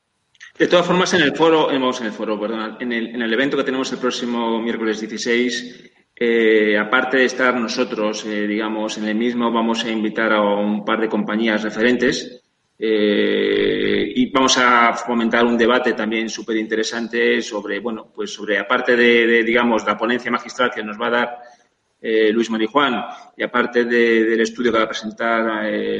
[0.59, 3.59] De todas formas, en el foro, en el foro, perdón, en el, en el evento
[3.59, 9.17] que tenemos el próximo miércoles 16, eh, aparte de estar nosotros, eh, digamos, en el
[9.17, 12.43] mismo, vamos a invitar a un par de compañías referentes
[12.79, 18.97] eh, y vamos a fomentar un debate también súper interesante sobre, bueno, pues sobre, aparte
[18.97, 21.39] de, de, digamos, la ponencia magistral que nos va a dar
[22.01, 23.05] eh, Luis Marijuán
[23.37, 25.45] y aparte del estudio que va a presentar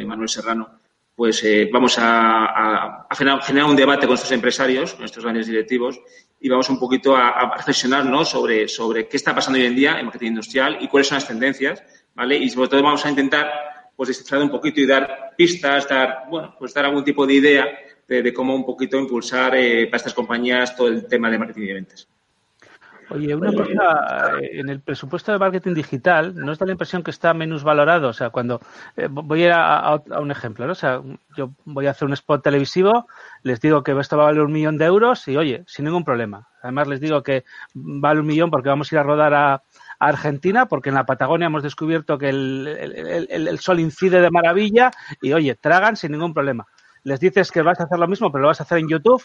[0.07, 0.81] Manuel Serrano,
[1.17, 5.99] pues eh, vamos a, generar, un debate con estos empresarios, con estos grandes directivos,
[6.39, 10.05] y vamos un poquito a, reflexionar sobre, sobre qué está pasando hoy en día en
[10.05, 11.83] marketing industrial y cuáles son las tendencias,
[12.15, 12.37] ¿vale?
[12.37, 13.51] Y sobre todo vamos a intentar
[13.97, 17.67] pues descifrar un poquito y dar pistas, dar, bueno, pues dar algún tipo de idea
[18.07, 21.73] de, de cómo un poquito impulsar para estas compañías todo el tema de marketing y
[21.73, 22.09] ventas.
[23.11, 27.03] Oye, una cosa, eh, en el presupuesto de marketing digital, ¿no os da la impresión
[27.03, 28.09] que está menos valorado?
[28.09, 28.61] O sea, cuando
[28.97, 30.73] eh, voy a ir a, un ejemplo, ¿no?
[30.73, 31.01] O sea,
[31.37, 33.07] yo voy a hacer un spot televisivo,
[33.43, 36.05] les digo que esto va a valer un millón de euros y, oye, sin ningún
[36.05, 36.49] problema.
[36.63, 37.45] Además, les digo que
[37.75, 39.63] vale un millón porque vamos a ir a rodar a,
[39.99, 44.91] Argentina, porque en la Patagonia hemos descubierto que el, el sol incide de maravilla
[45.23, 46.67] y, oye, tragan sin ningún problema.
[47.03, 49.25] Les dices que vas a hacer lo mismo, pero lo vas a hacer en YouTube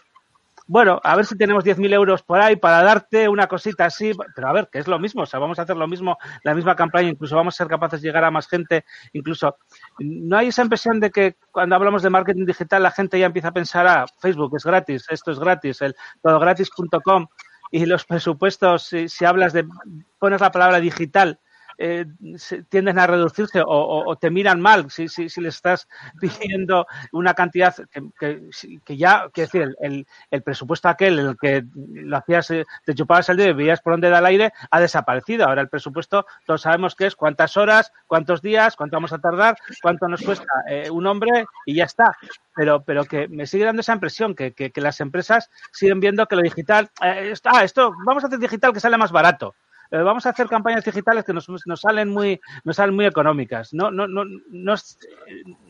[0.71, 4.47] bueno, a ver si tenemos 10.000 euros por ahí para darte una cosita así, pero
[4.47, 6.77] a ver, que es lo mismo, o sea, vamos a hacer lo mismo, la misma
[6.77, 9.57] campaña, incluso vamos a ser capaces de llegar a más gente, incluso
[9.99, 13.49] no hay esa impresión de que cuando hablamos de marketing digital la gente ya empieza
[13.49, 17.27] a pensar, ah, Facebook es gratis, esto es gratis, el todogratis.com
[17.69, 19.67] y los presupuestos, si, si hablas de,
[20.19, 21.41] pones la palabra digital,
[21.81, 22.05] eh,
[22.69, 25.87] tienden a reducirse o, te miran mal si, si, si, le estás
[26.21, 27.75] pidiendo una cantidad
[28.19, 28.49] que,
[28.85, 33.29] que, ya, quiero decir, el, el, presupuesto aquel el que lo hacías, eh, te chupabas
[33.29, 35.45] el dedo y veías por dónde da el aire, ha desaparecido.
[35.45, 39.57] Ahora el presupuesto, todos sabemos que es cuántas horas, cuántos días, cuánto vamos a tardar,
[39.81, 42.15] cuánto nos cuesta eh, un hombre y ya está.
[42.55, 46.35] Pero, pero que me sigue dando esa impresión que, que, las empresas siguen viendo que
[46.35, 49.55] lo digital, eh, ah, esto, vamos a hacer digital que sale más barato.
[49.91, 53.73] Eh, vamos a hacer campañas digitales que nos, nos, salen muy nos salen muy económicas.
[53.73, 54.75] No, no, no, no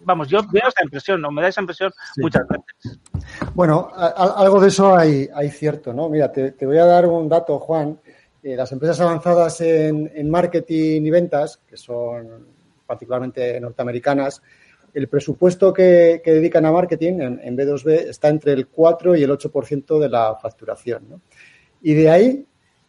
[0.03, 1.31] vamos, yo veo esa impresión, ¿no?
[1.31, 2.99] me da esa impresión muchas veces.
[3.55, 6.07] Bueno, algo de eso hay, hay cierto, ¿no?
[6.07, 7.99] Mira, te, voy a dar un dato, Juan.
[8.43, 12.45] Eh, las empresas avanzadas en, en marketing y ventas, que son
[12.85, 14.41] particularmente norteamericanas,
[14.93, 19.31] el presupuesto que, dedican a marketing en, en, B2B está entre el 4 y el
[19.31, 21.09] 8% de la facturación.
[21.09, 21.21] ¿no?
[21.81, 22.45] Y de ahí,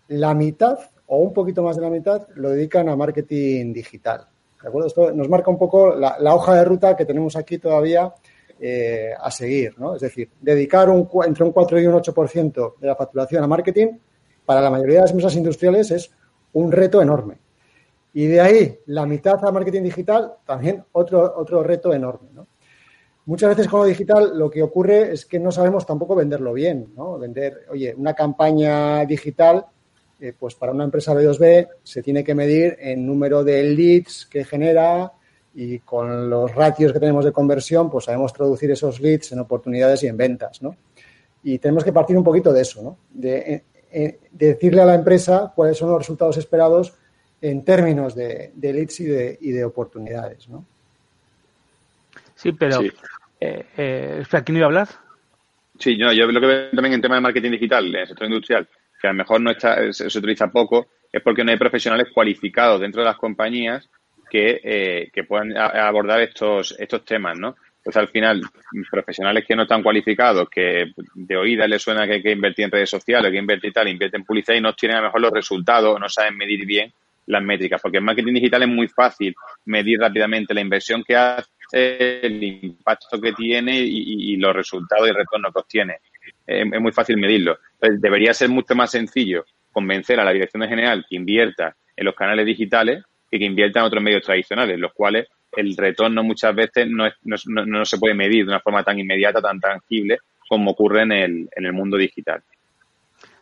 [0.09, 0.79] la mitad
[1.15, 4.27] o un poquito más de la mitad lo dedican a marketing digital.
[4.63, 4.89] ¿De acuerdo?
[4.89, 8.15] Esto nos marca un poco la, hoja de ruta que tenemos aquí todavía
[8.59, 9.95] eh, a seguir, ¿no?
[9.95, 10.89] Es decir, dedicar
[11.27, 13.89] entre un 4 y un 8% de la facturación a marketing
[14.47, 16.11] para la mayoría de las empresas industriales es
[16.55, 17.37] un reto enorme.
[18.15, 22.47] Y de ahí, la mitad a marketing digital, también otro, otro reto enorme, ¿no?
[23.27, 26.95] Muchas veces con lo digital lo que ocurre es que no sabemos tampoco venderlo bien,
[26.97, 27.19] ¿no?
[27.19, 29.67] Vender, oye, una campaña digital
[30.23, 34.45] eh, pues para una empresa B2B se tiene que medir en número de leads que
[34.45, 35.11] genera
[35.53, 40.05] y con los ratios que tenemos de conversión, pues sabemos traducir esos leads en oportunidades
[40.05, 40.77] y en ventas, ¿no?
[41.43, 42.99] Y tenemos que partir un poquito de eso, ¿no?
[43.11, 46.95] De, eh, eh, decirle a la empresa cuáles son los resultados esperados
[47.41, 50.65] en términos de, leads y de, y de, oportunidades, ¿no?
[52.37, 52.93] Sí, pero sí.
[53.41, 54.89] Eh, ¿quién iba a hablar?
[55.81, 58.29] Sí, yo, yo lo que veo también en tema de marketing digital, en el sector
[58.29, 58.69] industrial,
[59.03, 62.81] que a lo mejor no está, se, utiliza poco, es porque no hay profesionales cualificados
[62.81, 63.91] dentro de las compañías
[64.31, 67.57] que, eh, que puedan abordar estos, estos temas, ¿no?
[67.83, 68.41] Pues al final,
[68.89, 72.71] profesionales que no están cualificados, que de oídas les suena que hay que invertir en
[72.71, 75.33] redes sociales, que invertir tal, invierten en publicidad y no tienen a lo mejor los
[75.33, 76.93] resultados, no saben medir bien
[77.27, 79.35] las métricas, porque en marketing digital es muy fácil
[79.65, 85.53] medir rápidamente la inversión que hace, el impacto que tiene y, los resultados y retornos
[85.53, 85.97] que obtiene
[86.61, 87.59] es, muy fácil medirlo.
[87.75, 92.15] Entonces, debería ser mucho más sencillo convencer a la dirección general que invierta en los
[92.15, 95.27] canales digitales que que invierta en otros medios tradicionales, los cuales
[95.57, 97.37] el retorno muchas veces no, no,
[97.67, 101.49] no, se puede medir de una forma tan inmediata, tan tangible como ocurre en el,
[101.57, 102.43] en el mundo digital.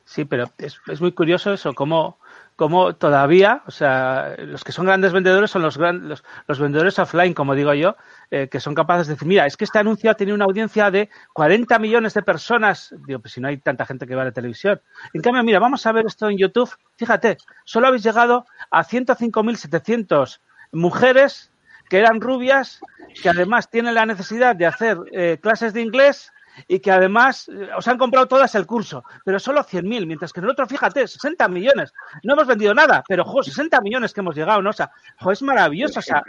[0.04, 2.18] Sí, pero es, es muy curioso eso, cómo,
[2.60, 7.32] como todavía, o sea, los que son grandes vendedores son los, los, los vendedores offline,
[7.32, 7.96] como digo yo,
[8.30, 10.90] eh, que son capaces de decir, mira, es que este anuncio ha tenido una audiencia
[10.90, 12.94] de 40 millones de personas.
[13.06, 14.78] Digo, pues si no hay tanta gente que va a la televisión.
[15.14, 16.70] En cambio, mira, vamos a ver esto en YouTube.
[16.98, 20.40] Fíjate, solo habéis llegado a 105.700
[20.72, 21.50] mujeres
[21.88, 22.80] que eran rubias,
[23.22, 26.30] que además tienen la necesidad de hacer eh, clases de inglés
[26.68, 30.40] y que además eh, os han comprado todas el curso, pero solo 100.000, mientras que
[30.40, 31.92] nosotros, fíjate, 60 millones.
[32.22, 34.70] No hemos vendido nada, pero, jo, 60 millones que hemos llegado, ¿no?
[34.70, 34.90] O sea,
[35.30, 36.00] es maravilloso.
[36.00, 36.22] O sea,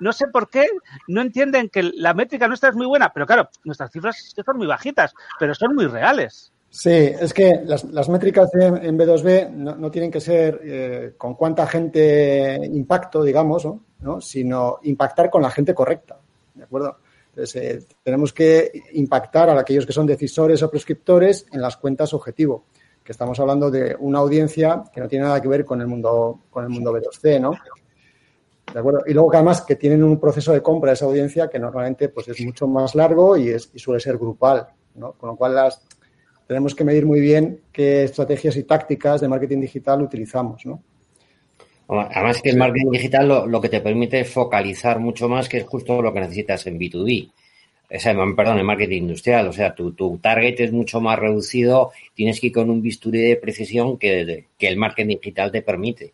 [0.00, 0.68] no sé por qué
[1.08, 4.66] no entienden que la métrica nuestra es muy buena, pero claro, nuestras cifras son muy
[4.66, 6.52] bajitas, pero son muy reales.
[6.68, 12.60] Sí, es que las, métricas en B2B no, tienen que ser eh, con cuánta gente
[12.64, 13.66] impacto, digamos.
[14.00, 14.20] ¿no?
[14.20, 16.18] sino impactar con la gente correcta.
[16.54, 16.98] ¿De acuerdo?
[17.36, 22.14] Entonces, eh, tenemos que impactar a aquellos que son decisores o prescriptores en las cuentas
[22.14, 22.64] objetivo,
[23.04, 26.44] que estamos hablando de una audiencia que no tiene nada que ver con el mundo,
[26.48, 27.50] con el mundo B2C, ¿no?
[28.72, 29.02] ¿De acuerdo?
[29.06, 32.26] Y luego además que tienen un proceso de compra de esa audiencia que normalmente pues,
[32.28, 35.12] es mucho más largo y, es, y suele ser grupal, ¿no?
[35.12, 35.82] Con lo cual las,
[36.46, 40.82] tenemos que medir muy bien qué estrategias y tácticas de marketing digital utilizamos, ¿no?
[41.88, 45.58] Además que el marketing digital lo, lo, que te permite es focalizar mucho más, que
[45.58, 47.30] es justo lo que necesitas en B2B.
[47.88, 49.46] O sea, perdón, en marketing industrial.
[49.46, 53.20] O sea, tu, tu, target es mucho más reducido, tienes que ir con un bisturí
[53.20, 56.12] de precisión que, que el marketing digital te permite.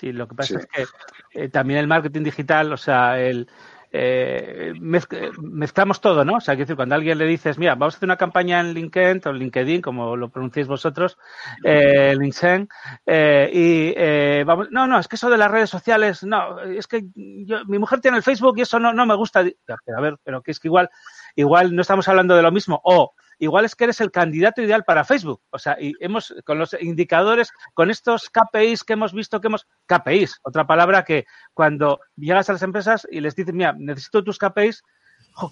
[0.00, 0.66] Sí, lo que pasa sí.
[0.66, 3.48] es que eh, también el marketing digital, o sea, el,
[3.96, 6.34] eh, mezc mezclamos todo, ¿no?
[6.38, 9.22] O sea, decir, cuando alguien le dices, mira, vamos a hacer una campaña en LinkedIn
[9.24, 11.16] o LinkedIn, como lo pronunciáis vosotros,
[11.62, 12.68] eh, LinkedIn,
[13.06, 17.04] eh, y vamos, no, no, es que eso de las redes sociales, no, es que
[17.14, 19.40] yo, mi mujer tiene el Facebook y eso no, no me gusta.
[19.40, 20.90] A ver, pero que es que igual,
[21.36, 22.80] igual no estamos hablando de lo mismo.
[22.82, 23.12] O
[23.44, 25.42] igual es que eres el candidato ideal para Facebook.
[25.50, 29.66] O sea, y hemos, con los indicadores, con estos KPIs que hemos visto que hemos,
[29.86, 34.38] KPIs, otra palabra que cuando llegas a las empresas y les dices, mira, necesito tus
[34.38, 34.82] KPIs,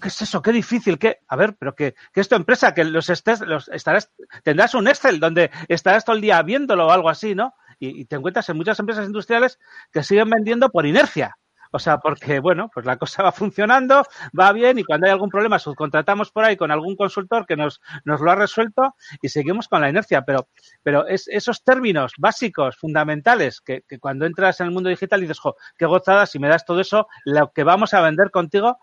[0.01, 0.41] ¿qué es eso?
[0.41, 3.69] Qué difícil, qué, a ver, pero que, que es tu empresa, que los estés, los
[3.69, 4.11] estarás,
[4.43, 7.53] tendrás un Excel donde estarás todo el día viéndolo o algo así, ¿no?
[7.79, 9.59] Y te encuentras en muchas empresas industriales
[9.91, 11.37] que siguen vendiendo por inercia.
[11.75, 14.03] O sea, porque, bueno, pues la cosa va funcionando,
[14.39, 17.81] va bien y cuando hay algún problema subcontratamos por ahí con algún consultor que nos,
[18.05, 20.21] nos lo ha resuelto y seguimos con la inercia.
[20.21, 20.47] Pero,
[20.83, 25.39] pero es, esos términos básicos, fundamentales, que, que, cuando entras en el mundo digital dices,
[25.39, 28.77] jo, qué gozada, si me das todo eso, lo que vamos a vender contigo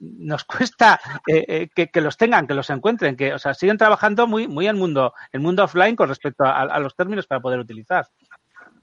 [0.00, 3.78] nos cuesta eh, eh, que, que, los tengan, que los encuentren, que, o sea, siguen
[3.78, 7.40] trabajando muy, muy en mundo, el mundo offline con respecto a, a, los términos para
[7.40, 8.08] poder utilizar.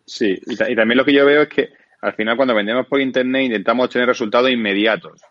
[0.05, 3.01] Sí, y, y también lo que yo veo es que al final cuando vendemos por
[3.01, 5.21] internet intentamos obtener resultados inmediatos.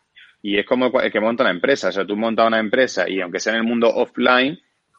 [0.43, 1.89] Y es como el que monta una empresa.
[1.89, 4.59] O sea, tú montas una empresa y aunque sea en el mundo offline,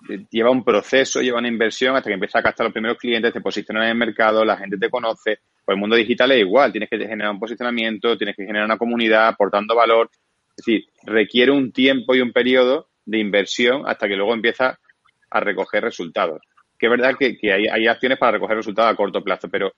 [0.10, 3.34] eh, lleva un proceso, lleva una inversión hasta que empieza a captar los primeros clientes,
[3.34, 5.40] te posicionan en el mercado, la gente te conoce.
[5.64, 8.78] Pues el mundo digital es igual, tienes que generar un posicionamiento, tienes que generar una
[8.78, 10.10] comunidad aportando valor.
[10.58, 14.78] Es decir, requiere un tiempo y un periodo de inversión hasta que luego empieza
[15.30, 16.42] a recoger resultados.
[16.78, 19.74] Que es verdad que, hay acciones para recoger resultados a corto plazo, pero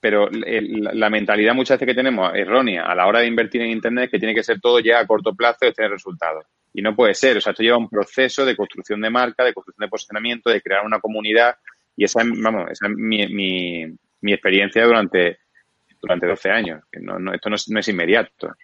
[0.00, 4.04] pero la mentalidad muchas veces que tenemos errónea a la hora de invertir en Internet
[4.04, 6.44] es que tiene que ser todo ya a corto plazo y tener resultados.
[6.72, 7.38] Y no puede ser.
[7.38, 10.60] O sea, esto lleva un proceso de construcción de marca, de construcción de posicionamiento, de
[10.60, 11.56] crear una comunidad.
[11.96, 13.86] Y esa es, vamos, esa es mi, mi,
[14.20, 15.38] mi experiencia durante,
[16.00, 16.84] durante 12 años.
[17.00, 18.54] No, no, esto no es, no es, inmediato.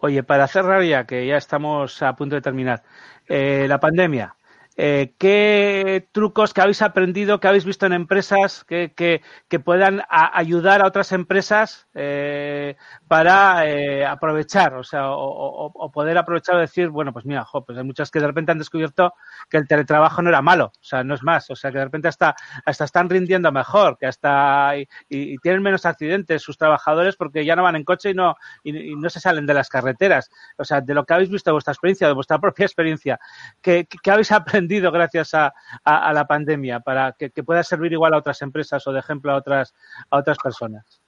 [0.00, 2.82] Oye, para cerrar ya, que ya estamos a punto de terminar,
[3.26, 4.34] eh, la pandemia,
[4.80, 10.02] eh, ¿qué trucos que habéis aprendido, que habéis visto en empresas que, que, que puedan
[10.08, 12.76] ayudar a otras empresas eh,
[13.08, 17.82] para eh, aprovechar, o sea, o, poder aprovechar o decir, bueno, pues mira, pues hay
[17.82, 19.14] muchas que de repente han descubierto
[19.50, 21.84] que el teletrabajo no era malo, o sea, no es más, o sea, que de
[21.84, 24.74] repente hasta, hasta están rindiendo mejor, que hasta
[25.08, 28.94] y, tienen menos accidentes sus trabajadores porque ya no van en coche y no, y,
[28.94, 30.30] no se salen de las carreteras.
[30.56, 33.18] O sea, de lo que habéis visto de vuestra experiencia, de vuestra propia experiencia,
[33.60, 34.67] ¿qué, qué habéis aprendido?
[34.68, 35.52] Gracias a,
[35.84, 39.32] a, la pandemia para que, que, pueda servir igual a otras empresas o de ejemplo
[39.32, 39.74] a otras,
[40.10, 41.00] a otras personas?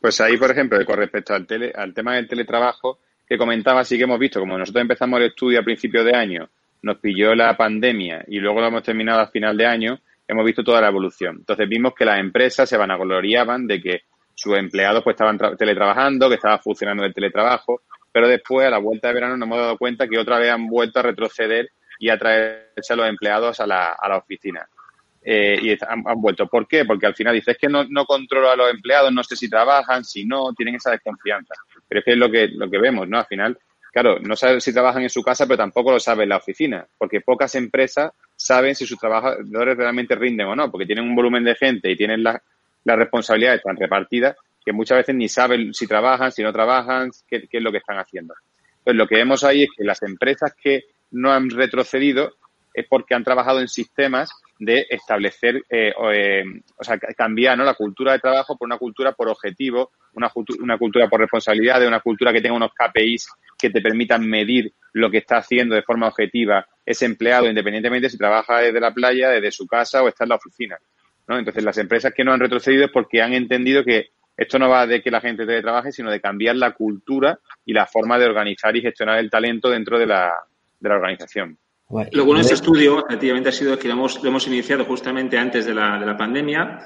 [0.00, 3.96] Pues ahí, por ejemplo, con respecto al, tele, al tema del teletrabajo que comentaba, sí
[3.96, 6.48] que hemos visto, como nosotros empezamos el estudio a principio de año,
[6.82, 10.62] nos pilló la pandemia y luego lo hemos terminado a final de año, hemos visto
[10.62, 11.36] toda la evolución.
[11.38, 14.02] Entonces vimos que las empresas se vanagloriaban de que
[14.34, 17.82] sus empleados pues estaban teletrabajando, que estaba funcionando el teletrabajo,
[18.12, 20.66] pero después a la vuelta de verano nos hemos dado cuenta que otra vez han
[20.66, 24.66] vuelto a retroceder y atraerse a los empleados a la, a la oficina.
[25.26, 26.46] Eh, y han, han, vuelto.
[26.46, 26.84] ¿Por qué?
[26.84, 30.04] Porque al final dices que no, no controlo a los empleados, no sé si trabajan,
[30.04, 31.54] si no, tienen esa desconfianza.
[31.88, 33.18] Pero es que es lo que, lo que vemos, ¿no?
[33.18, 33.58] Al final,
[33.90, 36.86] claro, no sabes si trabajan en su casa, pero tampoco lo sabe en la oficina,
[36.98, 41.44] porque pocas empresas saben si sus trabajadores realmente rinden o no, porque tienen un volumen
[41.44, 42.40] de gente y tienen las
[42.84, 47.62] responsabilidades tan repartidas que muchas veces ni saben si trabajan, si no trabajan, qué es
[47.62, 48.34] lo que están haciendo.
[48.78, 50.84] Entonces, lo que vemos ahí es que las empresas que
[51.14, 52.34] no han retrocedido
[52.74, 56.44] es porque han trabajado en sistemas de establecer, eh, eh,
[56.76, 61.08] o sea, cambiar la cultura de trabajo por una cultura por objetivo, una, una cultura
[61.08, 65.18] por responsabilidad, de una cultura que tenga unos KPIs que te permitan medir lo que
[65.18, 69.66] está haciendo de forma objetiva ese empleado, independientemente si trabaja desde la playa, desde su
[69.66, 70.76] casa o está en la oficina.
[71.28, 71.38] ¿no?
[71.38, 74.86] Entonces, las empresas que no han retrocedido es porque han entendido que esto no va
[74.86, 78.76] de que la gente trabaje, sino de cambiar la cultura y la forma de organizar
[78.76, 80.34] y gestionar el talento dentro de la,
[80.84, 81.58] de la organización.
[82.12, 85.36] Lo bueno de este estudio, efectivamente, ha sido que lo hemos, lo hemos iniciado justamente
[85.36, 86.78] antes de la, de la pandemia.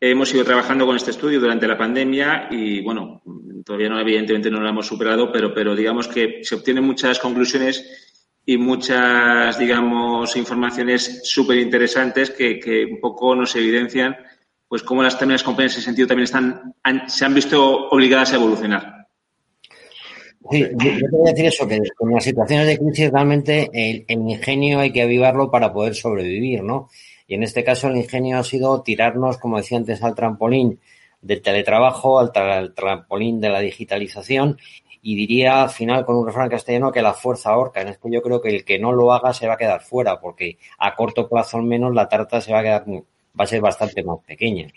[0.00, 3.22] Hemos ido trabajando con este estudio durante la pandemia y, bueno,
[3.64, 8.10] todavía no, evidentemente no lo hemos superado, pero, pero digamos que se obtienen muchas conclusiones
[8.44, 14.16] y muchas, digamos, informaciones súper interesantes que, que, un poco nos evidencian
[14.66, 16.74] pues cómo las, también compañías en ese sentido también están,
[17.06, 19.01] se han visto obligadas a evolucionar.
[20.50, 24.92] Sí, yo, quería decir eso, que en las situaciones de crisis realmente el, ingenio hay
[24.92, 26.88] que avivarlo para poder sobrevivir, ¿no?
[27.26, 30.80] Y en este caso el ingenio ha sido tirarnos, como decía antes, al trampolín
[31.20, 34.58] del teletrabajo, al, al trampolín de la digitalización
[35.02, 37.80] y diría al final con un refrán castellano que la fuerza ahorca.
[37.80, 40.20] En esto yo creo que el que no lo haga se va a quedar fuera
[40.20, 43.04] porque a corto plazo al menos la tarta se va a quedar, va
[43.44, 44.68] a ser bastante más pequeña.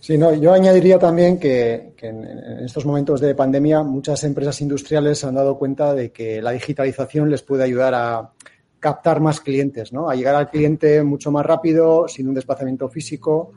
[0.00, 2.24] Sí, no, yo añadiría también que, en,
[2.64, 7.30] estos momentos de pandemia muchas empresas industriales se han dado cuenta de que la digitalización
[7.30, 8.32] les puede ayudar a
[8.80, 10.10] captar más clientes, ¿no?
[10.10, 13.52] A llegar al cliente mucho más rápido, sin un desplazamiento físico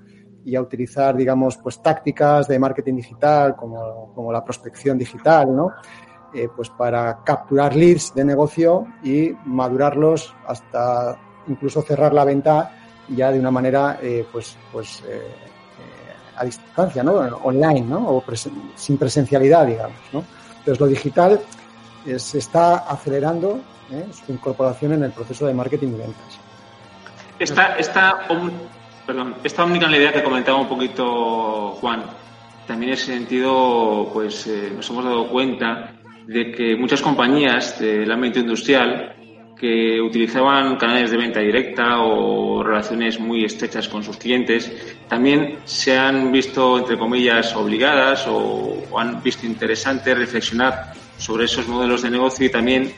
[0.46, 5.72] y a utilizar, digamos, pues tácticas de marketing digital como, la prospección digital, ¿no?
[6.34, 11.18] Eh, pues para capturar leads de negocio y madurarlos hasta
[11.48, 12.72] incluso cerrar la venta
[13.10, 15.22] ya de una manera eh, pues, pues eh,
[16.38, 17.14] a distancia, ¿no?
[17.14, 18.10] Online, ¿no?
[18.10, 18.24] O
[18.76, 20.24] sin presencialidad, digamos, ¿no?
[20.60, 21.40] Entonces, lo digital
[22.06, 23.60] eh, se está acelerando
[23.92, 24.06] ¿eh?
[24.12, 26.40] su incorporación en el proceso de marketing y ventas.
[27.38, 28.28] Esta, esta,
[29.06, 29.66] perdón, esta
[30.14, 32.04] que comentaba un poquito Juan,
[32.66, 35.92] también en ese sentido, pues eh, nos hemos dado cuenta
[36.26, 39.15] de que muchas compañías del ámbito industrial
[39.66, 44.72] que utilizaban canales de venta directa o relaciones muy estrechas con sus clientes,
[45.10, 52.04] también se han visto, entre comillas, obligadas o, han visto interesante reflexionar sobre esos modelos
[52.04, 52.94] de negocio y también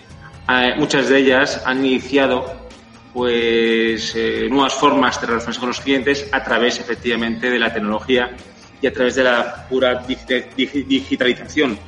[0.50, 2.68] eh, muchas de ellas han iniciado
[3.14, 8.36] pues eh, nuevas formas de relacionarse con los clientes a través efectivamente de la tecnología
[8.82, 11.80] y a través de la pura digitalización.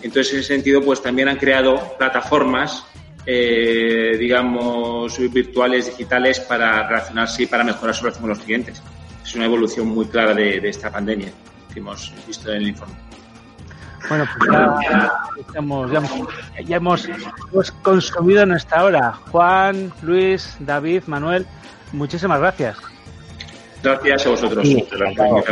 [0.00, 2.86] Entonces, en ese sentido, pues también han creado plataformas
[3.26, 8.82] eh, digamos, virtuales, digitales, para relacionarse y para mejorar su relación con los clientes.
[9.22, 11.28] Es una evolución muy clara de, esta pandemia
[11.72, 12.94] que hemos visto en el informe.
[14.08, 14.50] Bueno, pues
[16.66, 17.08] ya, hemos,
[17.82, 19.12] consumido en esta hora.
[19.30, 21.46] Juan, Luis, David, Manuel,
[21.92, 22.78] muchísimas gracias.
[23.82, 24.66] Gracias a vosotros.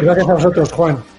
[0.00, 1.15] gracias a vosotros, Juan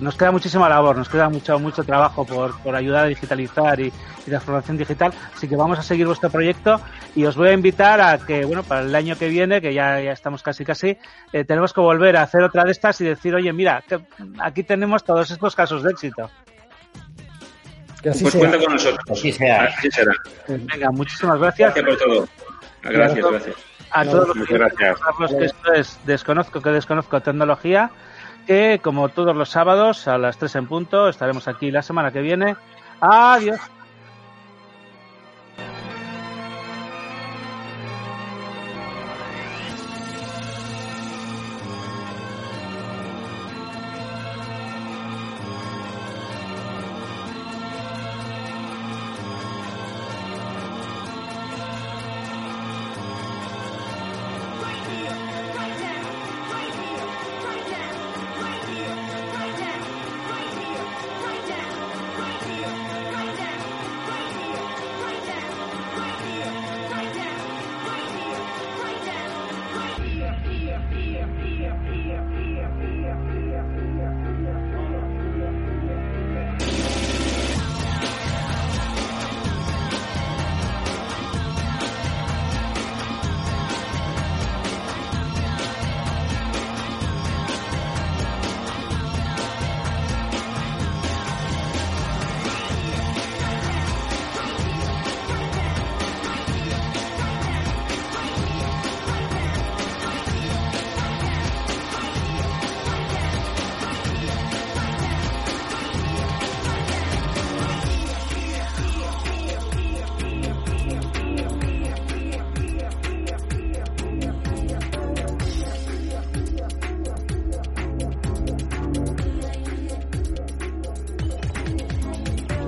[0.00, 3.92] nos queda muchísima labor, nos queda mucho mucho trabajo por, por ayudar a digitalizar y,
[4.26, 6.80] y, la formación digital, así que vamos a seguir vuestro proyecto
[7.14, 10.00] y os voy a invitar a que, bueno, para el año que viene, que ya,
[10.00, 10.96] ya estamos casi casi,
[11.32, 13.82] eh, tenemos que volver a hacer otra de estas y decir, oye, mira,
[14.40, 16.30] aquí tenemos todos estos casos de éxito.
[18.02, 19.04] Que así pues cuenta con nosotros.
[19.10, 19.74] Así será.
[20.46, 21.74] Venga, muchísimas gracias.
[21.74, 22.28] Gracias por todo.
[22.82, 23.56] Gracias, gracias
[23.90, 24.58] a todos los que,
[25.36, 27.90] que esto es Desconozco que Desconozco Tecnología,
[28.46, 32.20] que como todos los sábados a las 3 en punto estaremos aquí la semana que
[32.20, 32.56] viene.
[33.00, 33.60] Adiós.